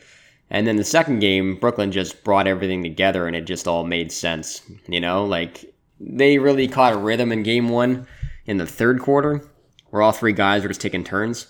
[0.49, 4.11] And then the second game, Brooklyn just brought everything together and it just all made
[4.11, 4.61] sense.
[4.87, 8.07] You know, like they really caught a rhythm in game one
[8.45, 9.47] in the third quarter,
[9.89, 11.47] where all three guys were just taking turns.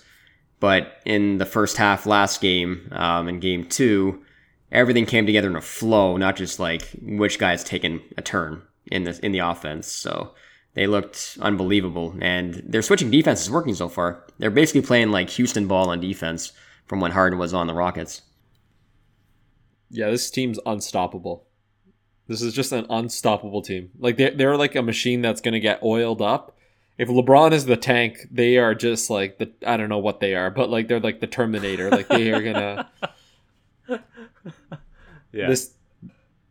[0.60, 4.22] But in the first half last game, um, in game two,
[4.70, 9.04] everything came together in a flow, not just like which guy's taking a turn in
[9.04, 9.88] the in the offense.
[9.88, 10.34] So
[10.74, 14.24] they looked unbelievable, and their switching defense is working so far.
[14.38, 16.52] They're basically playing like Houston ball on defense
[16.86, 18.22] from when Harden was on the Rockets.
[19.90, 21.46] Yeah, this team's unstoppable.
[22.26, 23.90] This is just an unstoppable team.
[23.98, 26.56] Like they're, they're like a machine that's gonna get oiled up.
[26.96, 30.34] If LeBron is the tank, they are just like the I don't know what they
[30.34, 31.90] are, but like they're like the Terminator.
[31.90, 32.90] Like they are gonna.
[35.34, 35.48] Yeah.
[35.48, 35.74] This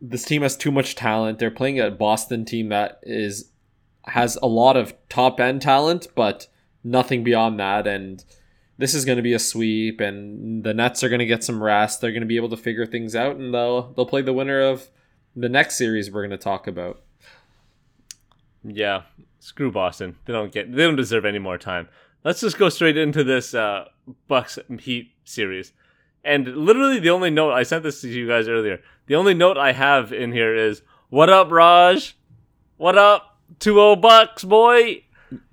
[0.00, 1.38] this team has too much talent.
[1.38, 3.50] They're playing a Boston team that is
[4.04, 6.46] has a lot of top end talent, but
[6.84, 7.86] nothing beyond that.
[7.86, 8.22] And
[8.76, 11.62] this is going to be a sweep, and the Nets are going to get some
[11.62, 12.00] rest.
[12.00, 14.60] They're going to be able to figure things out, and they'll they'll play the winner
[14.60, 14.90] of
[15.36, 17.02] the next series we're going to talk about.
[18.62, 19.02] Yeah,
[19.40, 20.16] screw Boston.
[20.24, 20.72] They don't get.
[20.72, 21.88] They don't deserve any more time.
[22.24, 23.86] Let's just go straight into this uh,
[24.28, 25.72] Bucks Heat series.
[26.24, 28.80] And literally, the only note I sent this to you guys earlier.
[29.06, 32.16] The only note I have in here is, "What up, Raj?
[32.76, 35.04] What up, 2-0 Bucks, boy?"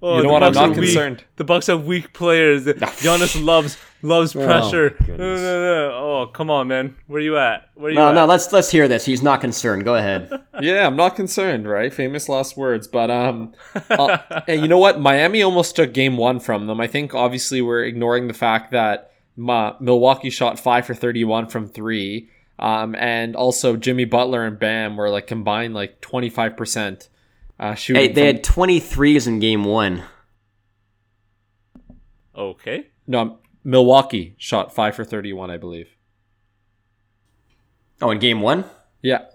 [0.01, 0.43] Oh, you know the what?
[0.43, 0.85] I'm Bucks are not weak.
[0.87, 1.23] concerned.
[1.37, 2.65] The Bucks have weak players.
[2.65, 4.95] Giannis loves loves Oh, pressure.
[4.99, 5.91] my no, no, no.
[5.93, 6.95] Oh, come on, man.
[7.07, 7.69] Where you at?
[7.75, 8.15] Where you No, at?
[8.15, 9.05] no, let's let's hear this.
[9.05, 9.83] He's not concerned.
[9.85, 10.31] Go ahead.
[10.61, 11.93] yeah, I'm not concerned, right?
[11.93, 12.87] Famous last words.
[12.87, 13.53] But um,
[13.89, 14.17] uh,
[14.47, 14.99] and you know what?
[14.99, 16.79] Miami almost took game one from them.
[16.81, 21.67] I think obviously we're ignoring the fact that Ma- Milwaukee shot five for 31 from
[21.67, 22.29] three.
[22.59, 27.07] Um, and also Jimmy Butler and Bam were like combined like 25%
[27.61, 28.01] uh, shooting.
[28.01, 28.43] hey, they from- had
[28.81, 30.03] 23s in game one.
[32.35, 32.87] Okay.
[33.07, 35.89] no, Milwaukee shot five for 31, I believe.
[38.01, 38.65] Oh, in game one?
[39.01, 39.25] Yeah.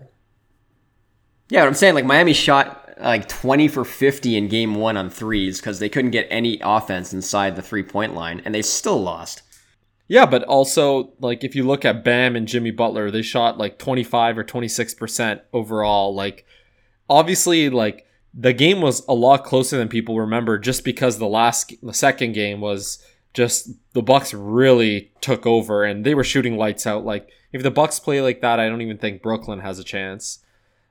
[1.48, 5.10] Yeah, but I'm saying like Miami shot like 20 for 50 in game one on
[5.10, 9.00] threes because they couldn't get any offense inside the three point line, and they still
[9.00, 9.42] lost.
[10.08, 13.78] Yeah, but also like if you look at Bam and Jimmy Butler, they shot like
[13.78, 16.14] 25 or 26% overall.
[16.14, 16.44] Like
[17.08, 18.06] obviously like
[18.38, 22.32] the game was a lot closer than people remember just because the last the second
[22.32, 27.04] game was just the Bucks really took over and they were shooting lights out.
[27.04, 30.40] Like if the Bucks play like that, I don't even think Brooklyn has a chance.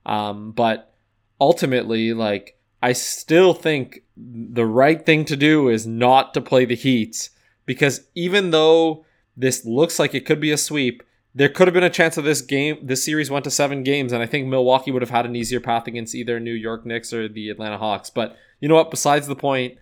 [0.06, 0.94] Um, but
[1.40, 6.76] ultimately, like I still think the right thing to do is not to play the
[6.76, 7.30] Heat
[7.66, 9.06] because even though
[9.38, 11.04] this looks like it could be a sweep,
[11.36, 12.80] there could have been a chance of this game.
[12.82, 15.60] This series went to seven games, and I think Milwaukee would have had an easier
[15.60, 18.10] path against either New York Knicks or the Atlanta Hawks.
[18.10, 18.90] But you know what?
[18.90, 19.78] Besides the point,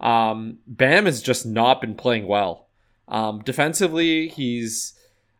[0.00, 2.68] um, Bam has just not been playing well.
[3.06, 4.94] Um, defensively, he's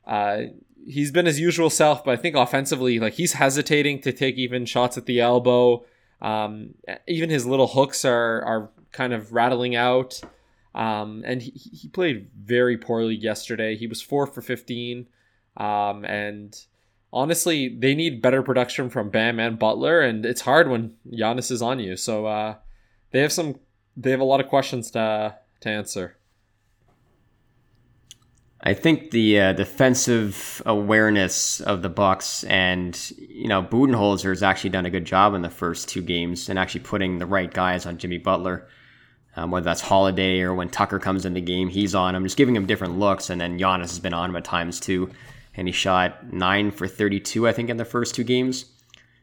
[0.07, 0.43] uh,
[0.87, 4.67] he's been his usual self, but I think offensively, like he's hesitating to take even
[4.67, 5.87] shots at the elbow.
[6.21, 6.75] Um,
[7.09, 10.21] even his little hooks are are kind of rattling out.
[10.75, 13.77] Um, and he, he played very poorly yesterday.
[13.77, 15.07] He was four for 15.
[15.57, 16.57] Um, and
[17.13, 20.01] honestly, they need better production from Bam and Butler.
[20.01, 21.97] And it's hard when Giannis is on you.
[21.97, 22.57] So, uh,
[23.11, 23.61] they have some,
[23.97, 26.17] they have a lot of questions to, to answer.
[28.67, 34.71] I think the uh, defensive awareness of the Bucks and you know Budenholzer has actually
[34.71, 37.85] done a good job in the first two games and actually putting the right guys
[37.85, 38.67] on Jimmy Butler.
[39.37, 42.37] Um, whether that's Holiday or when Tucker comes in the game, he's on him, just
[42.37, 43.31] giving him different looks.
[43.31, 45.11] And then Giannis has been on him at times too.
[45.57, 48.67] And he shot 9 for 32, I think, in the first two games.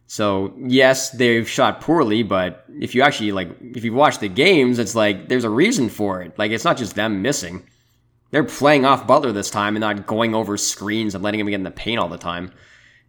[0.07, 4.77] So, yes, they've shot poorly, but if you actually, like, if you watch the games,
[4.77, 6.37] it's like there's a reason for it.
[6.37, 7.63] Like, it's not just them missing.
[8.31, 11.55] They're playing off Butler this time and not going over screens and letting him get
[11.55, 12.51] in the paint all the time.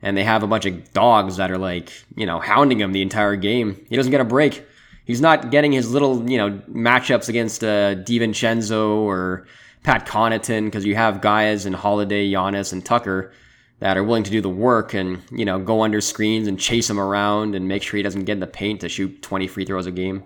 [0.00, 3.02] And they have a bunch of dogs that are, like, you know, hounding him the
[3.02, 3.84] entire game.
[3.88, 4.64] He doesn't get a break
[5.04, 9.46] he's not getting his little you know matchups against uh, DiVincenzo or
[9.82, 13.32] Pat Connaughton because you have guys in Holiday, Giannis, and Tucker
[13.80, 16.88] that are willing to do the work and you know go under screens and chase
[16.88, 19.64] him around and make sure he doesn't get in the paint to shoot 20 free
[19.64, 20.22] throws a game.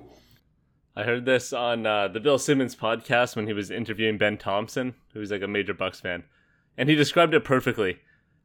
[0.94, 4.94] I heard this on uh, the Bill Simmons podcast when he was interviewing Ben Thompson,
[5.12, 6.24] who's like a major Bucks fan,
[6.76, 7.98] and he described it perfectly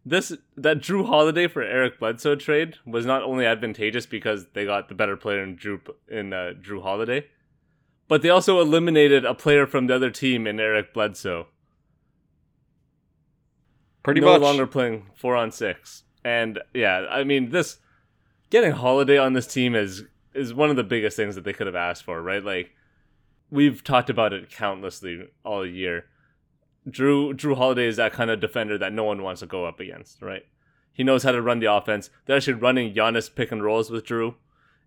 [0.06, 4.90] this that Jrue Holiday for Eric Bledsoe trade was not only advantageous because they got
[4.90, 7.28] the better player in Jrue in uh, Jrue Holiday,
[8.12, 11.48] but they also eliminated a player from the other team in Eric Bledsoe.
[14.04, 14.42] Pretty no much.
[14.42, 17.78] No longer playing four on six, and yeah, I mean this
[18.50, 20.04] getting Holiday on this team is
[20.34, 22.44] is one of the biggest things that they could have asked for, right?
[22.44, 22.72] Like
[23.50, 26.04] we've talked about it countlessly all year
[26.90, 29.80] Jrue Jrue Holiday is that kind of defender that no one wants to go up
[29.80, 30.44] against, right?
[30.92, 32.10] He knows how to run the offense.
[32.26, 34.36] They're actually running Giannis pick and rolls with Jrue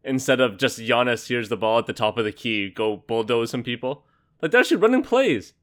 [0.04, 3.50] instead of just Giannis here's the ball at the top of the key, go bulldoze
[3.50, 4.04] some people.
[4.40, 5.54] Like they're actually running plays.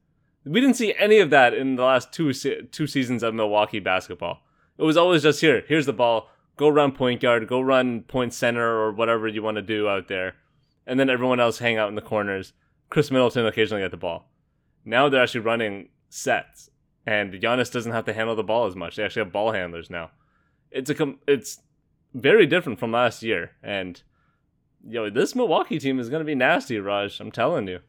[0.43, 4.41] We didn't see any of that in the last two two seasons of Milwaukee basketball.
[4.77, 8.33] It was always just here, here's the ball, go run point guard, go run point
[8.33, 10.35] center or whatever you want to do out there,
[10.87, 12.53] and then everyone else hang out in the corners.
[12.89, 14.31] Khris Middleton occasionally get the ball.
[14.83, 16.71] Now they're actually running sets,
[17.05, 18.95] and Giannis doesn't have to handle the ball as much.
[18.95, 20.11] They actually have ball handlers now.
[20.71, 21.61] It's a com- it's
[22.13, 24.01] very different from last year, and
[24.87, 27.19] yo, this Milwaukee team is gonna be nasty, Raj.
[27.19, 27.79] I'm telling you.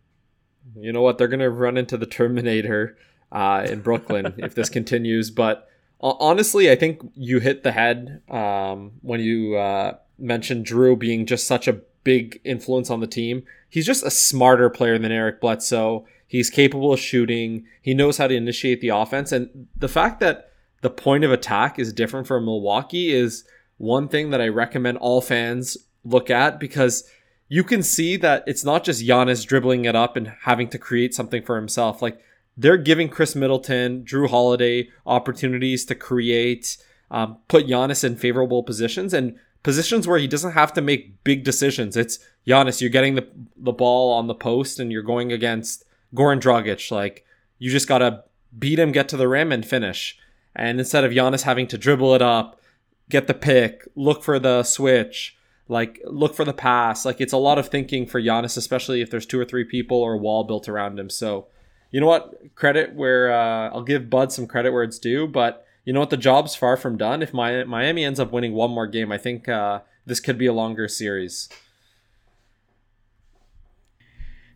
[0.77, 1.19] You know what?
[1.19, 2.97] They're gonna run into the Terminator
[3.31, 5.31] uh, in Brooklyn if this continues.
[5.31, 5.69] But
[6.01, 11.47] honestly, I think you hit the head um, when you uh, mentioned Jrue being just
[11.47, 13.45] such a big influence on the team.
[13.69, 16.07] He's just a smarter player than Eric Bledsoe.
[16.27, 17.67] He's capable of shooting.
[17.81, 19.33] He knows how to initiate the offense.
[19.33, 23.45] And the fact that the point of attack is different for Milwaukee is
[23.79, 27.05] one thing that I recommend all fans look at because
[27.49, 31.15] you can see that it's not just Giannis dribbling it up and having to create
[31.15, 32.01] something for himself.
[32.01, 32.21] Like
[32.57, 36.77] they're giving Khris Middleton, Jrue Holiday opportunities to create,
[37.11, 41.45] um, put Giannis in favorable positions and positions where he doesn't have to make big
[41.45, 41.97] decisions.
[41.97, 45.85] It's Giannis, you're getting the the ball on the post and you're going against
[46.15, 46.91] Goran Dragic.
[46.91, 47.25] Like
[47.59, 48.25] you just gotta
[48.59, 50.19] beat him, get to the rim, and finish.
[50.55, 52.61] And instead of Giannis having to dribble it up,
[53.09, 55.37] get the pick, look for the switch,
[55.73, 59.11] like look for the pass, like it's a lot of thinking for Giannis, especially if
[59.11, 61.11] there's two or three people or a wall built around him.
[61.11, 61.47] So,
[61.91, 62.55] you know what?
[62.55, 66.11] Credit where uh, I'll give Bud some credit where it's due, but you know what?
[66.11, 67.23] The job's far from done.
[67.23, 70.53] If Miami ends up winning one more game, I think uh, this could be a
[70.53, 71.49] longer series.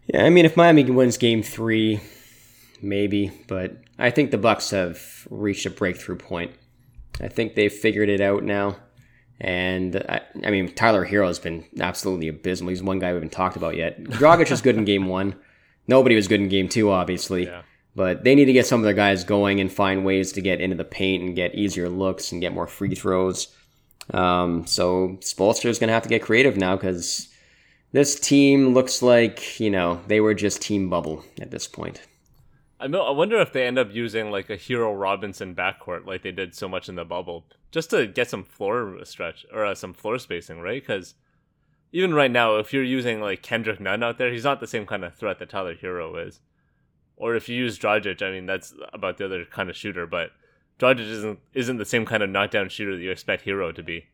[0.07, 2.01] Yeah, I mean, if Miami wins Game Three,
[2.81, 6.53] maybe, but I think the Bucks have reached a breakthrough point.
[7.21, 8.77] I think they've figured it out now,
[9.41, 12.71] and I, I mean, Tyler Herro has been absolutely abysmal.
[12.71, 14.03] He's one guy we haven't talked about yet.
[14.03, 15.35] Dragic was good in Game One.
[15.87, 17.45] Nobody was good in Game Two, obviously.
[17.45, 17.63] Yeah.
[17.95, 20.61] But they need to get some of their guys going and find ways to get
[20.61, 23.49] into the paint and get easier looks and get more free throws.
[24.13, 27.29] Um, so Spoelstra is going to have to get creative now because
[27.93, 32.01] this team looks like you know they were just team bubble at this point.
[32.79, 33.03] I know.
[33.03, 36.55] I wonder if they end up using like a Herro Robinson backcourt like they did
[36.55, 40.19] so much in the bubble, just to get some floor stretch or uh, some floor
[40.19, 40.83] spacing, right?
[40.83, 41.15] Because
[41.93, 44.87] even right now, if you're using like Kendrick Nunn out there, he's not the same
[44.87, 46.41] kind of threat that Tyler Herro is.
[47.17, 50.31] Or if you use Dragic, I mean that's about the other kind of shooter, but
[50.79, 54.07] Dragic isn't isn't the same kind of knockdown shooter that you expect Herro to be.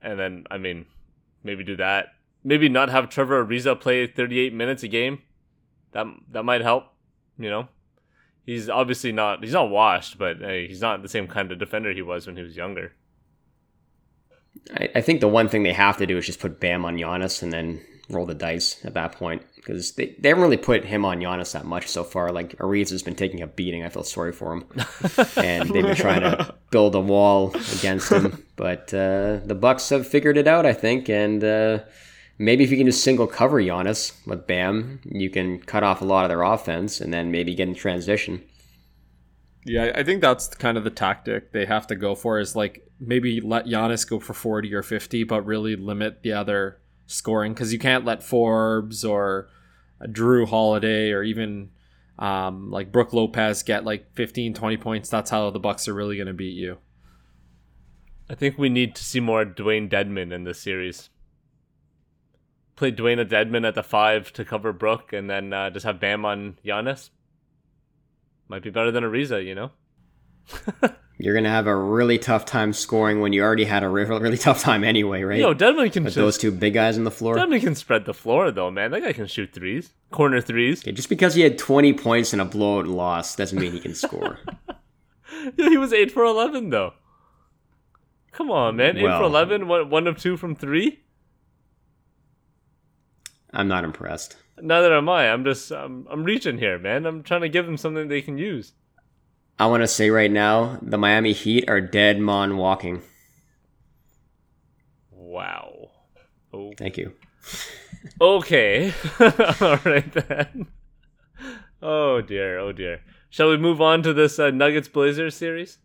[0.00, 0.86] And then I mean,
[1.42, 2.16] maybe do that
[2.46, 5.20] maybe not have Trevor Ariza play 38 minutes a game.
[5.92, 6.84] That that might help.
[7.38, 7.68] You know,
[8.44, 11.92] he's obviously not he's not washed, but hey, he's not the same kind of defender
[11.92, 12.92] he was when he was younger.
[14.74, 16.96] I, I think the one thing they have to do is just put Bam on
[16.96, 20.84] Giannis and then roll the dice at that point because they, they haven't really put
[20.84, 22.32] him on Giannis that much so far.
[22.32, 23.84] Like Ariza has been taking a beating.
[23.84, 24.64] I feel sorry for him,
[25.36, 28.42] and they've been trying to build a wall against him.
[28.56, 31.44] But uh, the Bucks have figured it out, I think, and.
[31.44, 31.80] Uh,
[32.38, 36.04] maybe if you can just single cover Giannis with Bam, you can cut off a
[36.04, 38.42] lot of their offense and then maybe get in transition.
[39.64, 42.88] Yeah, I think that's kind of the tactic they have to go for is like
[43.00, 47.72] maybe let Giannis go for 40 or 50, but really limit the other scoring because
[47.72, 49.48] you can't let Forbes or
[50.02, 51.70] Jrue Holiday or even
[52.18, 56.16] um, like Brook Lopez get like 15, 20 points, that's how the Bucks are really
[56.16, 56.78] going to beat you.
[58.28, 61.10] I think we need to see more Dwayne Dedmon in this series.
[62.76, 66.24] Play Dwayne Dedmon at the five to cover Brook, and then uh, just have Bam
[66.24, 67.10] on Giannis.
[68.48, 69.70] Might be better than Ariza, you know.
[71.18, 74.36] You're gonna have a really tough time scoring when you already had a really, really
[74.36, 75.40] tough time anyway, right?
[75.40, 77.36] Yo, Dedmon can With just, those two big guys on the floor.
[77.36, 78.90] Dedmon can spread the floor though, man.
[78.90, 80.82] That guy can shoot threes, corner threes.
[80.82, 83.94] Okay, just because he had 20 points in a blowout loss doesn't mean he can
[83.94, 84.38] score.
[85.56, 86.94] Yeah, he was eight for eleven though.
[88.32, 89.68] Come on, man, eight for eleven.
[89.68, 91.00] One, one of two from three.
[93.52, 94.36] I'm not impressed.
[94.60, 95.30] Neither am I.
[95.30, 97.06] I'm just I'm, I'm reaching here, man.
[97.06, 98.72] I'm trying to give them something they can use.
[99.58, 103.02] I want to say right now, the Miami Heat are dead mon walking.
[105.10, 105.90] Wow.
[106.52, 106.72] Oh.
[106.76, 107.12] Thank you.
[108.20, 108.92] Okay.
[109.20, 110.66] All right then.
[111.82, 112.58] Oh dear.
[112.58, 113.00] Oh dear.
[113.28, 115.78] Shall we move on to this uh, Nuggets Blazers series?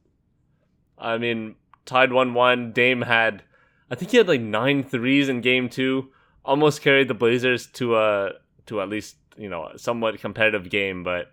[0.98, 1.56] I mean,
[1.86, 2.72] tied one one.
[2.72, 3.44] Dame had,
[3.90, 6.10] I think he had like nine threes in game two.
[6.44, 8.32] Almost carried the Blazers to a
[8.66, 11.32] to at least you know somewhat competitive game, but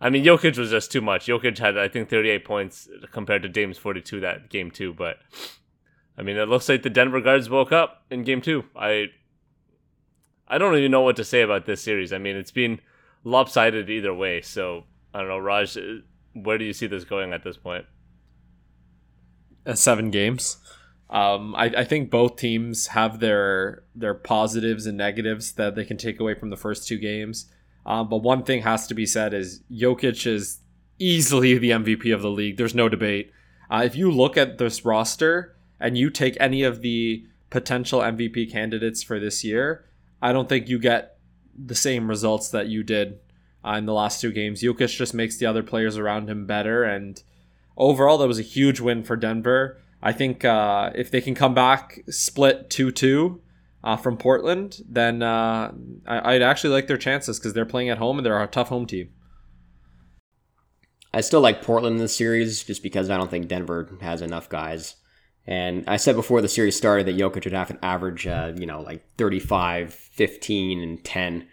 [0.00, 1.26] I mean Jokic was just too much.
[1.26, 5.18] Jokic had I think 38 points compared to Dame's 42 that game two, but
[6.18, 8.64] I mean it looks like the Denver guards woke up in game two.
[8.76, 9.06] I
[10.46, 12.12] I don't even know what to say about this series.
[12.12, 12.80] I mean, it's been
[13.24, 14.42] lopsided either way.
[14.42, 15.76] So I don't know, Raj.
[15.76, 15.80] uh,
[16.34, 17.86] Where do you see this going at this point?
[19.66, 20.58] uh, seven games.
[21.10, 25.96] Um, I, I think both teams have their their positives and negatives that they can
[25.96, 27.46] take away from the first two games.
[27.86, 30.60] Um, but one thing has to be said is Jokic is
[30.98, 32.56] easily the MVP of the league.
[32.56, 33.30] There's no debate.
[33.70, 38.50] Uh, if you look at this roster and you take any of the potential MVP
[38.50, 39.84] candidates for this year,
[40.22, 41.18] I don't think you get
[41.56, 43.20] the same results that you did
[43.64, 44.62] uh, in the last two games.
[44.62, 47.22] Jokic just makes the other players around him better and
[47.76, 49.80] overall, that was a huge win for Denver.
[50.04, 53.40] I think uh, if they can come back split 2 2
[53.82, 55.72] uh, from Portland, then uh,
[56.06, 58.68] I- I'd actually like their chances because they're playing at home and they're a tough
[58.68, 59.08] home team.
[61.14, 64.48] I still like Portland in this series just because I don't think Denver has enough
[64.48, 64.96] guys.
[65.46, 68.80] And I said before the series started that Jokic would have an average, you know,
[68.82, 71.46] like 35, 15, and 10.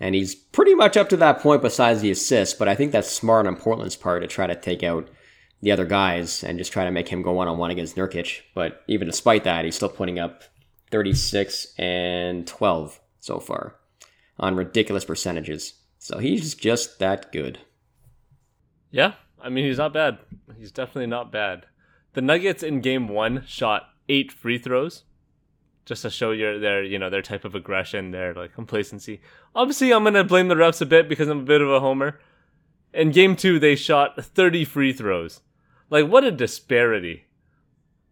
[0.00, 3.10] And he's pretty much up to that point besides the assists, but I think that's
[3.10, 5.08] smart on Portland's part to try to take out
[5.60, 8.42] the other guys and just try to make him go one on one against Nurkic.
[8.54, 10.44] But even despite that, he's still putting up
[10.90, 13.76] 36 and 12 so far
[14.38, 15.74] on ridiculous percentages.
[15.98, 17.58] So he's just that good.
[18.90, 20.18] Yeah, I mean he's not bad.
[20.56, 21.66] He's definitely not bad.
[22.14, 25.04] The Nuggets in game one shot eight free throws,
[25.84, 29.20] just to show your their you know their type of aggression, their like complacency.
[29.54, 32.18] Obviously, I'm gonna blame the refs a bit because I'm a bit of a homer.
[32.94, 35.40] In game two, they shot 30 free throws.
[35.90, 37.24] Like what a disparity!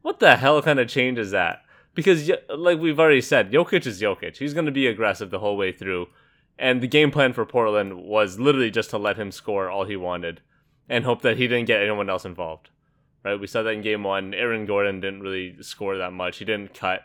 [0.02, 1.62] What the hell kind of change is that?
[1.94, 4.36] Because like we've already said, Jokic is Jokic.
[4.36, 6.08] He's gonna be aggressive the whole way through.
[6.58, 9.96] And the game plan for Portland was literally just to let him score all he
[9.96, 10.40] wanted
[10.88, 12.70] and hope that he didn't get anyone else involved.
[13.24, 13.38] Right?
[13.38, 14.32] We saw that in game one.
[14.32, 16.38] Aaron Gordon didn't really score that much.
[16.38, 17.02] He didn't cut.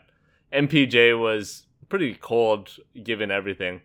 [0.52, 2.70] MPJ was pretty cold
[3.02, 3.82] given everything.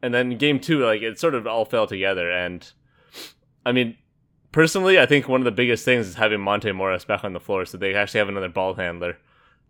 [0.00, 2.30] And then game two, like it sort of all fell together.
[2.30, 2.70] And
[3.66, 3.96] I mean,
[4.58, 7.38] personally, I think one of the biggest things is having Monte Morris back on the
[7.38, 9.16] floor, so they actually have another ball handler.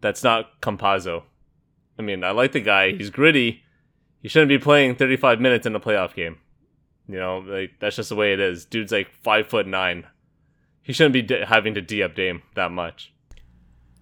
[0.01, 1.25] That's not Campazzo.
[1.99, 2.93] I mean, I like the guy.
[2.93, 3.63] He's gritty.
[4.23, 6.39] He shouldn't be playing 35 minutes in a playoff game.
[7.07, 8.65] You know, like that's just the way it is.
[8.65, 10.07] Dude's like five foot nine.
[10.81, 13.13] He shouldn't be d- having to d up Dame that much.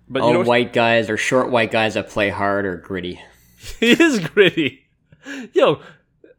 [0.09, 3.21] But All you know, white guys or short white guys that play hard or gritty.
[3.81, 4.87] he is gritty.
[5.53, 5.81] Yo,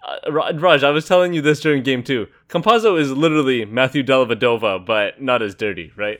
[0.08, 2.28] uh, Raj, I was telling you this during game two.
[2.50, 6.20] Campazzo is literally Matthew Dellavedova, but not as dirty, right?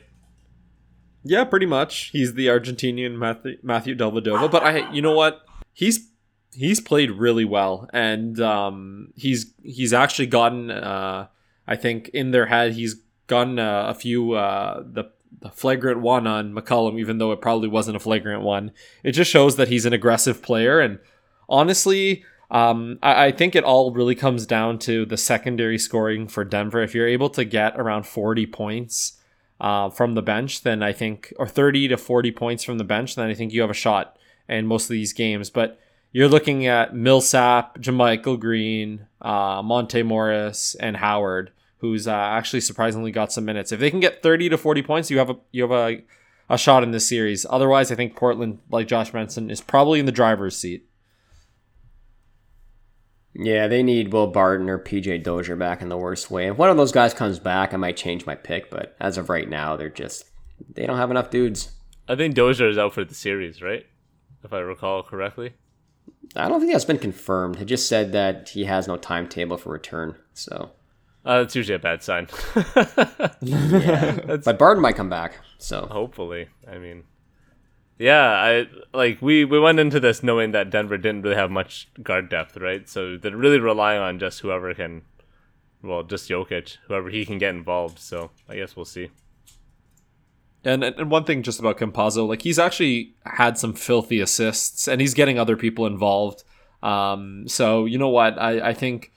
[1.24, 2.10] yeah, pretty much.
[2.12, 4.50] He's the Argentinian Matthew, Matthew Dellavedova.
[4.50, 5.42] But I, you know what?
[5.72, 6.10] He's
[6.52, 10.70] he's played really well, and um, he's he's actually gotten.
[10.70, 11.28] Uh,
[11.66, 15.10] I think in their head, he's gotten uh, a few uh, the
[15.40, 18.72] the flagrant one on McCollum, even though it probably wasn't a flagrant one.
[19.02, 20.98] It just shows that he's an aggressive player, and
[21.48, 22.24] honestly.
[22.50, 26.82] Um, I, I think it all really comes down to the secondary scoring for Denver.
[26.82, 29.18] If you're able to get around 40 points,
[29.60, 33.16] uh, from the bench, then I think, or 30 to 40 points from the bench,
[33.16, 34.16] then I think you have a shot
[34.48, 35.50] in most of these games.
[35.50, 35.80] But
[36.12, 43.10] you're looking at Millsap, JaMychal Green, uh, Monte Morris, and Howard, who's uh, actually surprisingly
[43.10, 43.72] got some minutes.
[43.72, 46.02] If they can get 30 to 40 points, you have a you have a,
[46.48, 47.44] a shot in this series.
[47.50, 50.87] Otherwise, I think Portland, like Josh Benson, is probably in the driver's seat.
[53.40, 56.48] Yeah, they need Will Barton or PJ Dozier back in the worst way.
[56.48, 59.28] If one of those guys comes back, I might change my pick, but as of
[59.28, 60.24] right now, they're just
[60.74, 61.70] they don't have enough dudes.
[62.08, 63.86] I think Dozier is out for the series, right?
[64.42, 65.52] If I recall correctly.
[66.34, 67.60] I don't think that's been confirmed.
[67.60, 70.16] It just said that he has no timetable for return.
[70.34, 70.70] So,
[71.24, 72.26] Uh, that's usually a bad sign.
[74.44, 75.34] but Barton might come back.
[75.58, 77.04] So, Hopefully, I mean,
[77.98, 81.88] yeah, I like we we went into this knowing that Denver didn't really have much
[82.00, 82.88] guard depth, right?
[82.88, 85.02] So they're really relying on just whoever can,
[85.82, 87.98] well, just Jokic, whoever he can get involved.
[87.98, 89.10] So I guess we'll see.
[90.64, 95.00] And, and one thing just about Campazzo, like he's actually had some filthy assists and
[95.00, 96.44] he's getting other people involved.
[96.82, 98.38] Um, so you know what?
[98.38, 99.12] I, I think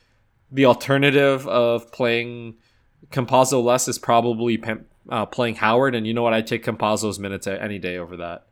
[0.52, 2.56] the alternative of playing
[3.12, 4.64] Campazzo less is probably
[5.10, 5.94] uh, playing Howard.
[5.94, 6.34] And you know what?
[6.34, 8.48] I'd take Campazzo's minutes any day over that.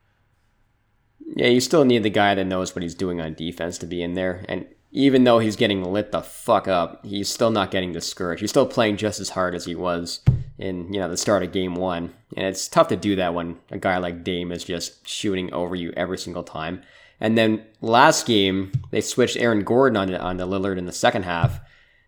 [1.35, 4.01] Yeah, you still need the guy that knows what he's doing on defense to be
[4.01, 4.45] in there.
[4.47, 8.41] And even though he's getting lit the fuck up, he's still not getting discouraged.
[8.41, 10.21] He's still playing just as hard as he was
[10.57, 12.13] in you know the start of game one.
[12.35, 15.75] And it's tough to do that when a guy like Dame is just shooting over
[15.75, 16.81] you every single time.
[17.19, 21.23] And then last game they switched Aaron Gordon on on the Lillard in the second
[21.23, 21.59] half,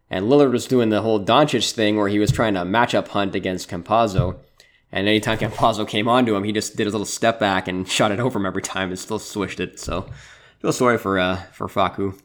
[0.10, 3.36] and Lillard was doing the whole Doncic thing where he was trying to matchup hunt
[3.36, 4.40] against Campazzo.
[4.92, 8.12] And anytime Campazzo came onto him, he just did a little step back and shot
[8.12, 9.80] it over him every time and still swished it.
[9.80, 10.10] So
[10.60, 12.20] feel sorry for uh for Facu.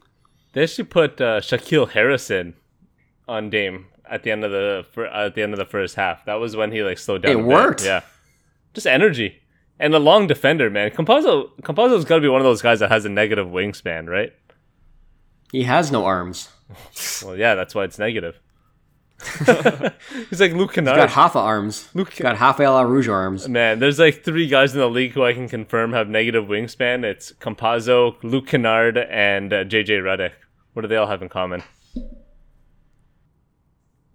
[0.53, 2.55] They actually put uh, Shaquille Harrison
[3.27, 6.25] on Dame at the end of the at the end of the first half.
[6.25, 7.31] That was when he like slowed down.
[7.31, 7.83] It worked.
[7.83, 8.01] Yeah,
[8.73, 9.41] just energy
[9.79, 10.91] and a long defender, man.
[10.91, 14.33] Campazzo Campazzo's got to be one of those guys that has a negative wingspan, right?
[15.51, 16.49] He has no arms.
[17.23, 18.39] Well, yeah, that's why it's negative.
[20.29, 20.95] He's like Luke He's Kennard.
[20.95, 21.89] got half a arms.
[21.93, 23.49] Luke- He's got La Rouge arms.
[23.49, 27.03] Man, there's like three guys in the league who I can confirm have negative wingspan.
[27.03, 30.33] It's Campazzo, Luke Kennard, and uh, JJ Redick.
[30.73, 31.63] What do they all have in common?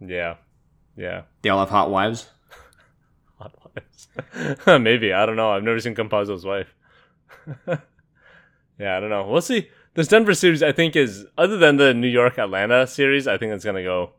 [0.01, 0.37] Yeah,
[0.97, 1.23] yeah.
[1.43, 2.29] They all have hot wives.
[3.39, 4.59] Hot wives.
[4.81, 5.51] Maybe I don't know.
[5.51, 6.73] I've never seen Campazzo's wife.
[8.79, 9.27] yeah, I don't know.
[9.27, 9.69] We'll see.
[9.95, 13.27] This Denver series, I think, is other than the New York Atlanta series.
[13.27, 14.13] I think it's gonna go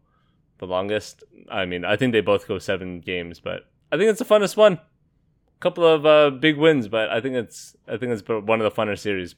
[0.66, 1.24] the longest.
[1.52, 4.58] I mean, I think they both go seven games, but I think it's the funnest
[4.58, 4.74] one.
[4.74, 8.64] A Couple of uh, big wins, but I think it's I think it's one of
[8.64, 9.36] the funner series.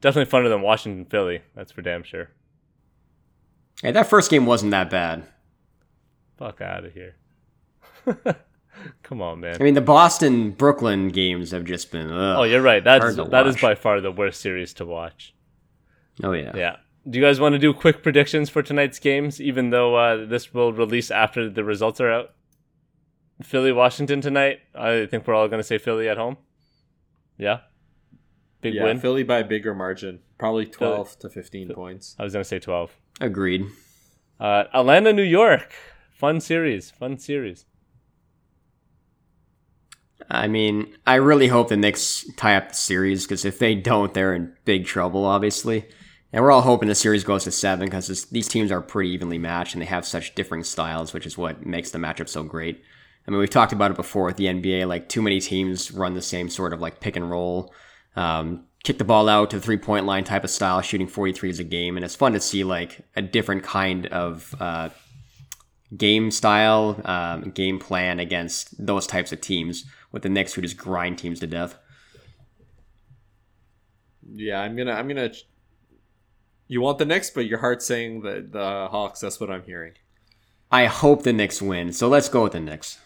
[0.00, 1.40] Definitely funner than Washington Philly.
[1.54, 2.30] That's for damn sure.
[3.82, 5.24] Hey, that first game wasn't that bad.
[6.36, 7.16] Fuck out of here.
[9.02, 9.56] Come on, man.
[9.60, 12.10] I mean, the Boston Brooklyn games have just been.
[12.10, 12.36] Ugh.
[12.38, 12.82] Oh, you're right.
[12.82, 15.34] That's that is by far the worst series to watch.
[16.22, 16.52] Oh yeah.
[16.54, 16.76] Yeah.
[17.08, 20.52] Do you guys want to do quick predictions for tonight's games, even though uh, this
[20.52, 22.34] will release after the results are out?
[23.42, 24.58] Philly, Washington tonight.
[24.74, 26.36] I think we're all going to say Philly at home.
[27.38, 27.60] Yeah.
[28.60, 28.98] Big yeah, win.
[28.98, 32.16] Philly by a bigger margin, probably 12 to 15 points.
[32.18, 32.94] I was going to say 12.
[33.20, 33.66] Agreed.
[34.40, 35.72] Uh, Atlanta, New York.
[36.10, 36.90] Fun series.
[36.90, 37.64] Fun series.
[40.28, 44.12] I mean, I really hope the Knicks tie up the series because if they don't,
[44.12, 45.86] they're in big trouble, obviously.
[46.32, 49.38] And we're all hoping the series goes to seven because these teams are pretty evenly
[49.38, 52.82] matched and they have such differing styles, which is what makes the matchup so great.
[53.26, 54.86] I mean, we've talked about it before with the NBA.
[54.86, 57.72] Like, too many teams run the same sort of like pick and roll,
[58.16, 61.60] um, kick the ball out to the three point line type of style, shooting 43s
[61.60, 61.96] a game.
[61.96, 64.90] And it's fun to see like a different kind of uh,
[65.96, 70.76] game style, um, game plan against those types of teams with the Knicks who just
[70.76, 71.76] grind teams to death.
[74.30, 74.92] Yeah, I'm gonna.
[74.92, 75.32] I'm gonna.
[76.68, 79.20] You want the Knicks, but your heart's saying that the Hawks.
[79.20, 79.94] That's what I'm hearing.
[80.70, 82.98] I hope the Knicks win, so let's go with the Knicks.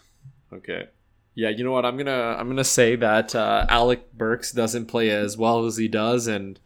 [0.51, 0.89] Okay.
[1.33, 1.85] Yeah, you know what?
[1.85, 2.35] I'm gonna.
[2.37, 6.59] I'm gonna say that uh, Alec Burks doesn't play as well as he does, and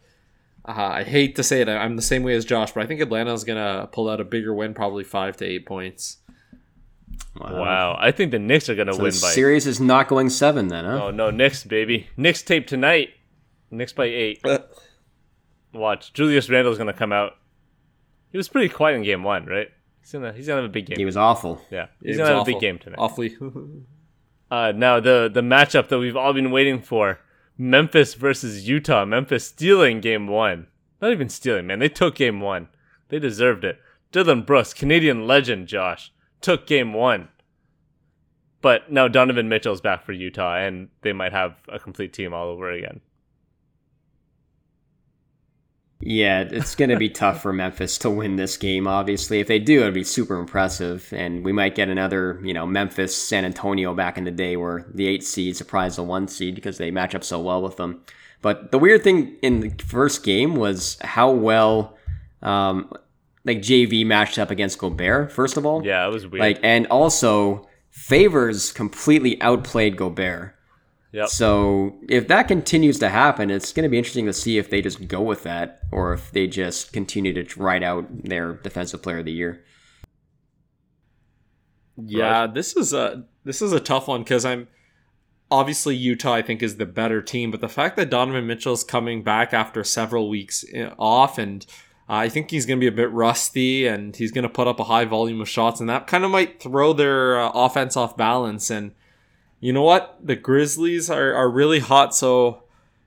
[0.67, 1.69] uh, I hate to say it.
[1.69, 4.53] I'm the same way as Josh, but I think Atlanta's gonna pull out a bigger
[4.53, 6.17] win, probably five to eight points.
[7.39, 7.95] Wow.
[7.99, 9.29] I think the Knicks are going to So win the by.
[9.29, 11.05] series is not going seven then, huh?
[11.05, 11.29] Oh, no.
[11.29, 12.07] Knicks, baby.
[12.17, 13.09] Knicks tape tonight.
[13.69, 14.41] Knicks by eight.
[15.73, 16.13] Watch.
[16.13, 17.33] Julius Randle's going to come out.
[18.31, 19.69] He was pretty quiet in game one, right?
[20.01, 20.97] He's going to he's gonna have a big game.
[20.97, 21.61] He was awful.
[21.69, 21.87] yeah.
[22.01, 22.97] He's It gonna have a big game tonight.
[22.99, 23.35] Awfully.
[24.49, 27.19] Uh, now the the matchup that we've all been waiting for:
[27.57, 29.03] Memphis versus Utah.
[29.03, 30.67] Memphis stealing game one.
[31.01, 31.79] Not even stealing, man.
[31.79, 32.69] They took game one.
[33.09, 33.77] They deserved it.
[34.13, 37.27] Dillon Brooks, Canadian legend, Josh, took game one.
[38.61, 42.47] But now Donovan Mitchell's back for Utah, and they might have a complete team all
[42.47, 43.01] over again.
[45.99, 49.39] Yeah, it's going to be tough for Memphis to win this game, obviously.
[49.39, 51.11] If they do, it'd be super impressive.
[51.11, 54.85] And we might get another, you know, Memphis, San Antonio back in the day where
[54.93, 58.01] the eight seed surprised the one seed because they match up so well with them.
[58.43, 61.97] But the weird thing in the first game was how well
[62.43, 62.93] um,
[63.45, 65.31] like JV matched up against Gobert.
[65.31, 66.41] First of all, Yeah, it was weird.
[66.41, 70.53] like and also Favors completely outplayed Gobert.
[71.11, 71.29] Yep.
[71.29, 74.81] So if that continues to happen, it's going to be interesting to see if they
[74.81, 79.19] just go with that or if they just continue to ride out their defensive player
[79.19, 79.63] of the year.
[81.97, 84.67] Yeah, this is a this is a tough one because I'm
[85.49, 86.33] obviously Utah.
[86.33, 89.83] I think is the better team, but the fact that Donovan Mitchell's coming back after
[89.83, 91.65] several weeks eh, off, and
[92.07, 94.67] uh, I think he's going to be a bit rusty, and he's going to put
[94.67, 97.97] up a high volume of shots, and that kind of might throw their uh, offense
[97.97, 98.69] off balance.
[98.69, 98.93] And
[99.59, 102.63] you know what, the Grizzlies are are really hot, so.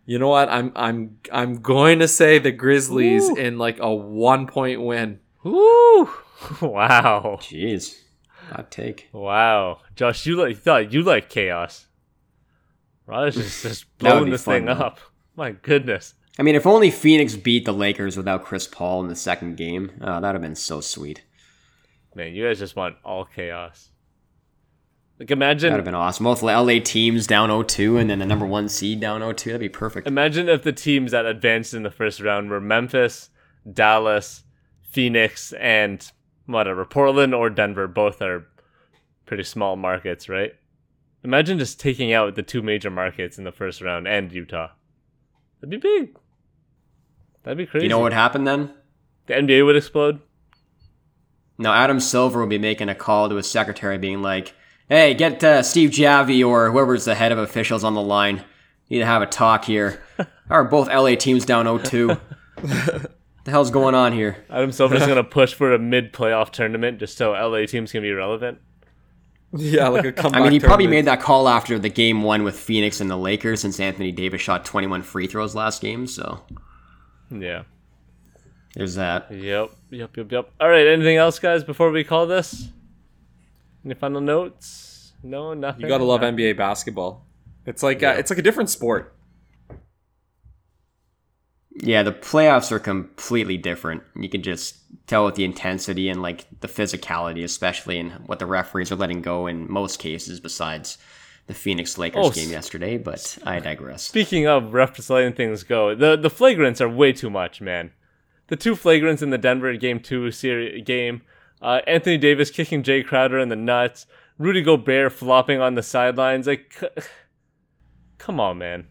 [0.06, 0.48] You know what?
[0.48, 3.36] I'm I'm I'm going to say the Grizzlies Ooh.
[3.36, 5.20] in like a one point win.
[5.44, 6.10] Woo!
[6.60, 7.38] Wow.
[7.40, 8.00] Jeez,
[8.48, 9.08] hot take.
[9.12, 9.80] Wow.
[9.94, 11.86] Josh, you like thought you like chaos.
[13.06, 14.72] Raj is just blowing this fun, thing though.
[14.72, 15.00] up.
[15.36, 16.14] My goodness.
[16.38, 19.92] I mean, if only Phoenix beat the Lakers without Chris Paul in the second game,
[20.00, 21.22] uh, that'd have been so sweet.
[22.14, 23.90] Man, you guys just want all chaos.
[25.20, 26.24] Like imagine That'd have been awesome.
[26.24, 29.44] Both LA teams down 0-2 and then the number one seed down 0-2.
[29.44, 30.06] That'd be perfect.
[30.06, 33.28] imagine if the teams that advanced in the first round were Memphis,
[33.70, 34.44] Dallas,
[34.80, 36.10] Phoenix, and
[36.46, 37.86] whatever, Portland or Denver.
[37.86, 38.46] Both are
[39.26, 40.54] pretty small markets, right?
[41.22, 44.70] Imagine just taking out the two major markets in the first round and Utah.
[45.60, 46.16] That'd be big.
[47.42, 47.84] That'd be crazy.
[47.84, 48.72] You know what happened then?
[49.26, 50.20] The NBA would explode.
[51.58, 54.54] Now, Adam Silver will be making a call to his secretary, being like,
[54.90, 58.44] "Hey, get uh, Steve Javie or whoever's the head of officials on the line.
[58.90, 60.02] Need to have a talk here.
[60.50, 62.20] Are both LA teams down 0-2?
[63.44, 67.16] the hell's going on here?" Adam Silver's gonna push for a mid playoff tournament just
[67.16, 68.58] so LA teams can be relevant.
[69.52, 70.40] Yeah, like a comeback.
[70.40, 73.16] I mean, he probably made that call after the game one with Phoenix and the
[73.16, 76.06] Lakers, since Anthony Davis shot 21 free throws last game.
[76.06, 76.40] So
[77.32, 77.62] Yeah.
[78.76, 79.28] there's that.
[79.32, 79.70] Yep.
[79.90, 80.16] Yep.
[80.16, 80.30] Yep.
[80.32, 80.50] Yep.
[80.60, 80.86] All right.
[80.86, 81.64] Anything else, guys?
[81.64, 82.68] Before we call this,
[83.84, 85.12] any final notes?
[85.22, 85.82] No, nothing.
[85.82, 86.36] You gotta love Nothing?
[86.38, 87.26] NBA basketball.
[87.66, 88.10] It's like Yeah.
[88.10, 89.14] uh, it's like a different sport.
[91.82, 94.02] Yeah, the playoffs are completely different.
[94.16, 94.76] You can just
[95.06, 99.22] tell with the intensity and like the physicality, especially and what the referees are letting
[99.22, 100.98] go in most cases, besides
[101.46, 102.98] the Phoenix Lakers Oh, game yesterday.
[102.98, 104.02] But I digress.
[104.02, 107.92] Speaking of refs letting things go, the the flagrants are way too much, man.
[108.48, 111.22] The two flagrants in the Denver game two series game,
[111.62, 114.06] uh, Anthony Davis kicking Jae Crowder in the nuts,
[114.38, 116.46] Rudy Gobert flopping on the sidelines.
[116.46, 117.02] Like, c-
[118.18, 118.86] come on, man.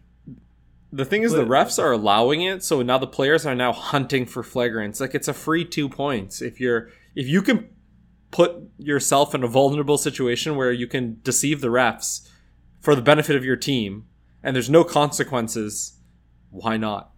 [0.92, 4.26] The thing is, the refs are allowing it, so now the players are now hunting
[4.26, 5.00] for flagrants.
[5.00, 7.68] Like it's a free two points if you're if you can
[8.32, 12.28] put yourself in a vulnerable situation where you can deceive the refs
[12.80, 14.06] for the benefit of your team,
[14.42, 15.98] and there's no consequences.
[16.50, 17.12] Why not?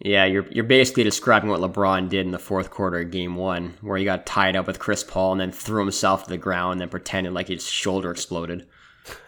[0.00, 3.74] Yeah, you're you're basically describing what LeBron did in the fourth quarter of game one,
[3.80, 6.72] where he got tied up with Chris Paul and then threw himself to the ground
[6.72, 8.68] and then pretended like his shoulder exploded.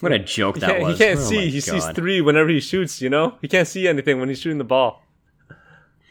[0.00, 0.98] what a joke that was.
[0.98, 1.50] he can't Oh see.
[1.50, 3.00] He sees three whenever he shoots.
[3.00, 5.02] You know, he can't see anything when he's shooting the ball.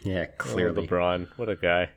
[0.03, 0.87] Yeah, Oh, clearly.
[0.87, 1.89] LeBron, what a guy.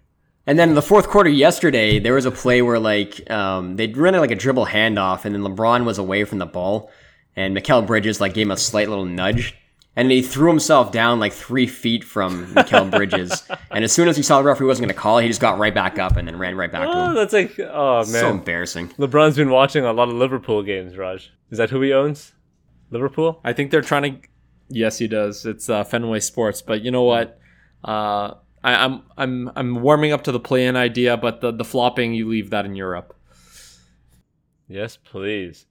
[0.49, 3.97] And then in the fourth quarter yesterday, there was a play where like um, they'd
[3.97, 6.91] run like a dribble handoff, and then LeBron was away from the ball,
[7.35, 9.57] and Mikal Bridges like gave him a slight little nudge,
[9.97, 14.17] and he threw himself down like three feet from Mikal Bridges, and as soon as
[14.17, 16.17] he saw the referee wasn't going to call, it, he just got right back up
[16.17, 17.15] and then ran right back to Oh, him.
[17.15, 18.07] that's like, oh man.
[18.07, 18.89] So embarrassing.
[18.99, 20.97] LeBron's been watching a lot of Liverpool games.
[20.97, 22.33] Raj, is that who he owns?
[22.91, 23.41] Liverpool.
[23.43, 24.29] I think they're trying to.
[24.69, 25.47] Yes, he does.
[25.47, 27.39] It's uh, Fenway Sports, but you know what?
[27.85, 28.35] Uh,
[28.65, 32.29] I, I'm I'm I'm warming up to the play-in idea, but the the flopping you
[32.29, 33.15] leave that in Europe.
[34.69, 35.67] Yes, please.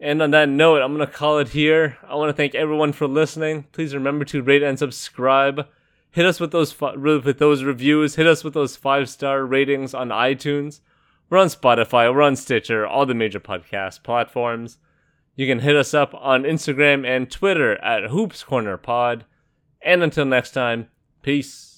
[0.00, 1.98] And on that note, I'm going to call it here.
[2.08, 3.64] I want to thank everyone for listening.
[3.72, 5.66] Please remember to rate and subscribe.
[6.10, 8.16] Hit us with those fi- with those reviews.
[8.16, 10.80] Hit us with those five star ratings on iTunes.
[11.28, 12.12] We're on Spotify.
[12.12, 12.86] We're on Stitcher.
[12.86, 14.78] All the major podcast platforms.
[15.36, 19.24] You can hit us up on Instagram and Twitter at Hoops Corner Pod.
[19.82, 20.88] And until next time,
[21.22, 21.69] peace.